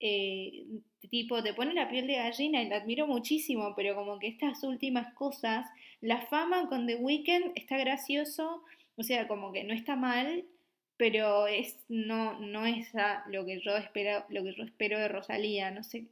eh, 0.00 0.64
tipo, 1.08 1.42
te 1.42 1.54
pone 1.54 1.72
la 1.72 1.88
piel 1.88 2.08
de 2.08 2.16
gallina 2.16 2.62
y 2.62 2.68
la 2.68 2.78
admiro 2.78 3.06
muchísimo, 3.06 3.74
pero 3.76 3.94
como 3.94 4.18
que 4.18 4.26
estas 4.26 4.62
últimas 4.64 5.14
cosas, 5.14 5.66
la 6.00 6.22
fama 6.22 6.68
con 6.68 6.86
The 6.86 6.96
Weeknd 6.96 7.52
está 7.54 7.78
gracioso, 7.78 8.64
o 8.98 9.02
sea, 9.04 9.28
como 9.28 9.52
que 9.52 9.64
no 9.64 9.72
está 9.72 9.96
mal, 9.96 10.44
pero 10.96 11.46
es 11.46 11.78
no 11.88 12.38
no 12.40 12.66
es 12.66 12.90
lo 13.28 13.46
que 13.46 13.60
yo 13.60 13.76
espero, 13.76 14.24
lo 14.28 14.42
que 14.42 14.52
yo 14.54 14.64
espero 14.64 14.98
de 14.98 15.08
Rosalía, 15.08 15.70
no 15.70 15.84
sé. 15.84 16.06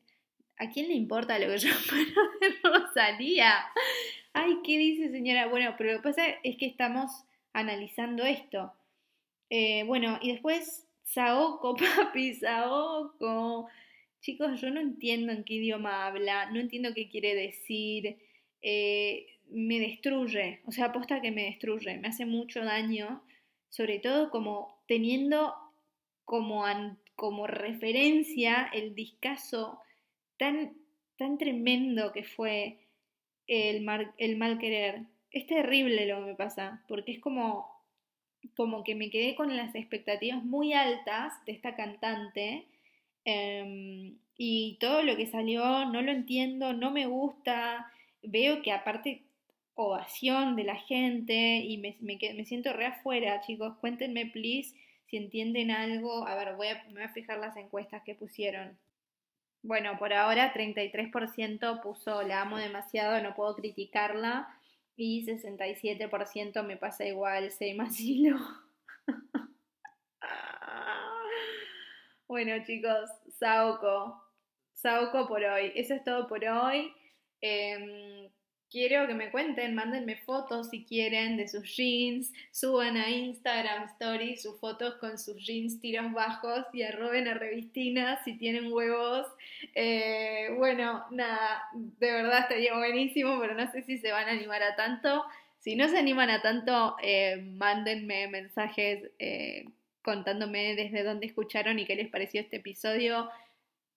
¿A 0.58 0.70
quién 0.70 0.88
le 0.88 0.94
importa 0.94 1.38
lo 1.38 1.48
que 1.48 1.58
yo 1.58 1.68
espero 1.70 2.22
de 2.40 2.48
Rosalía? 2.62 3.52
Ay, 4.32 4.58
¿qué 4.64 4.78
dice 4.78 5.10
señora? 5.10 5.48
Bueno, 5.48 5.74
pero 5.76 5.92
lo 5.92 5.98
que 5.98 6.08
pasa 6.10 6.24
es 6.44 6.56
que 6.56 6.66
estamos 6.66 7.10
analizando 7.52 8.24
esto. 8.24 8.72
Eh, 9.50 9.82
bueno, 9.84 10.18
y 10.22 10.32
después 10.32 10.86
Saoko, 11.04 11.76
papi, 11.96 12.34
Saoko. 12.34 13.68
Chicos, 14.20 14.60
yo 14.60 14.70
no 14.70 14.80
entiendo 14.80 15.32
en 15.32 15.44
qué 15.44 15.54
idioma 15.54 16.06
habla, 16.06 16.50
no 16.50 16.60
entiendo 16.60 16.94
qué 16.94 17.08
quiere 17.08 17.34
decir. 17.34 18.16
Eh, 18.62 19.26
me 19.50 19.78
destruye, 19.80 20.60
o 20.66 20.72
sea, 20.72 20.86
aposta 20.86 21.20
que 21.20 21.30
me 21.30 21.44
destruye, 21.44 21.96
me 21.98 22.08
hace 22.08 22.26
mucho 22.26 22.64
daño, 22.64 23.22
sobre 23.68 23.98
todo 23.98 24.30
como 24.30 24.80
teniendo 24.86 25.54
como, 26.24 26.64
como 27.14 27.46
referencia 27.46 28.68
el 28.72 28.94
discazo 28.94 29.80
tan, 30.36 30.74
tan 31.16 31.38
tremendo 31.38 32.12
que 32.12 32.24
fue 32.24 32.78
el, 33.46 33.86
el 34.18 34.36
mal 34.36 34.58
querer. 34.58 35.02
Es 35.30 35.46
terrible 35.46 36.06
lo 36.06 36.20
que 36.20 36.26
me 36.26 36.34
pasa, 36.34 36.82
porque 36.88 37.12
es 37.12 37.20
como, 37.20 37.70
como 38.56 38.84
que 38.84 38.94
me 38.94 39.10
quedé 39.10 39.34
con 39.34 39.56
las 39.56 39.74
expectativas 39.74 40.44
muy 40.44 40.72
altas 40.72 41.32
de 41.46 41.52
esta 41.52 41.76
cantante. 41.76 42.66
Em, 43.24 44.18
y 44.36 44.76
todo 44.80 45.02
lo 45.02 45.16
que 45.16 45.26
salió 45.26 45.86
no 45.86 46.02
lo 46.02 46.12
entiendo, 46.12 46.72
no 46.72 46.90
me 46.90 47.06
gusta. 47.06 47.92
Veo 48.22 48.62
que 48.62 48.72
aparte 48.72 49.22
ovación 49.76 50.56
de 50.56 50.64
la 50.64 50.76
gente 50.76 51.58
y 51.58 51.78
me, 51.78 51.96
me, 52.00 52.44
siento 52.44 52.72
re 52.72 52.86
afuera, 52.86 53.40
chicos. 53.42 53.76
Cuéntenme, 53.78 54.26
please, 54.26 54.74
si 55.04 55.18
entienden 55.18 55.70
algo. 55.70 56.26
A 56.26 56.34
ver, 56.34 56.56
voy 56.56 56.68
a, 56.68 56.82
me 56.86 56.94
voy 56.94 57.02
a 57.02 57.08
fijar 57.10 57.38
las 57.38 57.56
encuestas 57.56 58.02
que 58.02 58.14
pusieron. 58.14 58.76
Bueno, 59.62 59.98
por 59.98 60.12
ahora 60.12 60.52
33% 60.54 61.82
puso 61.82 62.22
la 62.22 62.42
amo 62.42 62.56
demasiado, 62.56 63.22
no 63.22 63.34
puedo 63.34 63.54
criticarla. 63.54 64.48
Y 64.96 65.26
67% 65.26 66.64
me 66.64 66.78
pasa 66.78 67.04
igual, 67.04 67.50
same 67.50 67.76
asilo. 67.82 68.38
bueno, 72.26 72.64
chicos, 72.64 73.10
Saoko. 73.38 74.22
Sauco 74.72 75.28
por 75.28 75.44
hoy. 75.44 75.72
Eso 75.74 75.94
es 75.94 76.02
todo 76.02 76.26
por 76.28 76.42
hoy. 76.44 76.92
Em, 77.42 78.30
quiero 78.70 79.06
que 79.06 79.14
me 79.14 79.30
cuenten, 79.30 79.74
mándenme 79.74 80.16
fotos 80.16 80.70
si 80.70 80.84
quieren 80.84 81.36
de 81.36 81.48
sus 81.48 81.64
jeans, 81.76 82.32
suban 82.50 82.96
a 82.96 83.10
Instagram 83.10 83.84
Stories 83.84 84.42
sus 84.42 84.58
fotos 84.58 84.94
con 84.96 85.18
sus 85.18 85.36
jeans 85.36 85.80
tiros 85.80 86.12
bajos 86.12 86.66
y 86.72 86.82
arroben 86.82 87.28
a 87.28 87.34
Revistina 87.34 88.22
si 88.24 88.36
tienen 88.38 88.72
huevos. 88.72 89.26
Eh, 89.74 90.54
bueno, 90.56 91.04
nada, 91.10 91.62
de 91.74 92.12
verdad 92.12 92.40
estaría 92.40 92.76
buenísimo, 92.76 93.38
pero 93.40 93.54
no 93.54 93.70
sé 93.70 93.82
si 93.82 93.98
se 93.98 94.12
van 94.12 94.28
a 94.28 94.32
animar 94.32 94.62
a 94.62 94.76
tanto. 94.76 95.24
Si 95.58 95.74
no 95.74 95.88
se 95.88 95.98
animan 95.98 96.30
a 96.30 96.42
tanto, 96.42 96.96
eh, 97.02 97.42
mándenme 97.42 98.28
mensajes 98.28 99.10
eh, 99.18 99.64
contándome 100.02 100.76
desde 100.76 101.02
dónde 101.02 101.26
escucharon 101.26 101.78
y 101.78 101.86
qué 101.86 101.96
les 101.96 102.08
pareció 102.08 102.40
este 102.40 102.56
episodio 102.56 103.28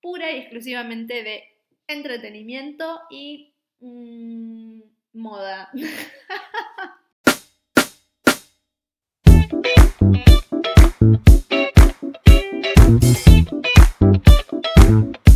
pura 0.02 0.32
y 0.32 0.38
exclusivamente 0.38 1.24
de 1.24 1.44
entretenimiento 1.88 3.02
y 3.10 3.49
mm, 3.82 4.82
moda. 5.14 5.68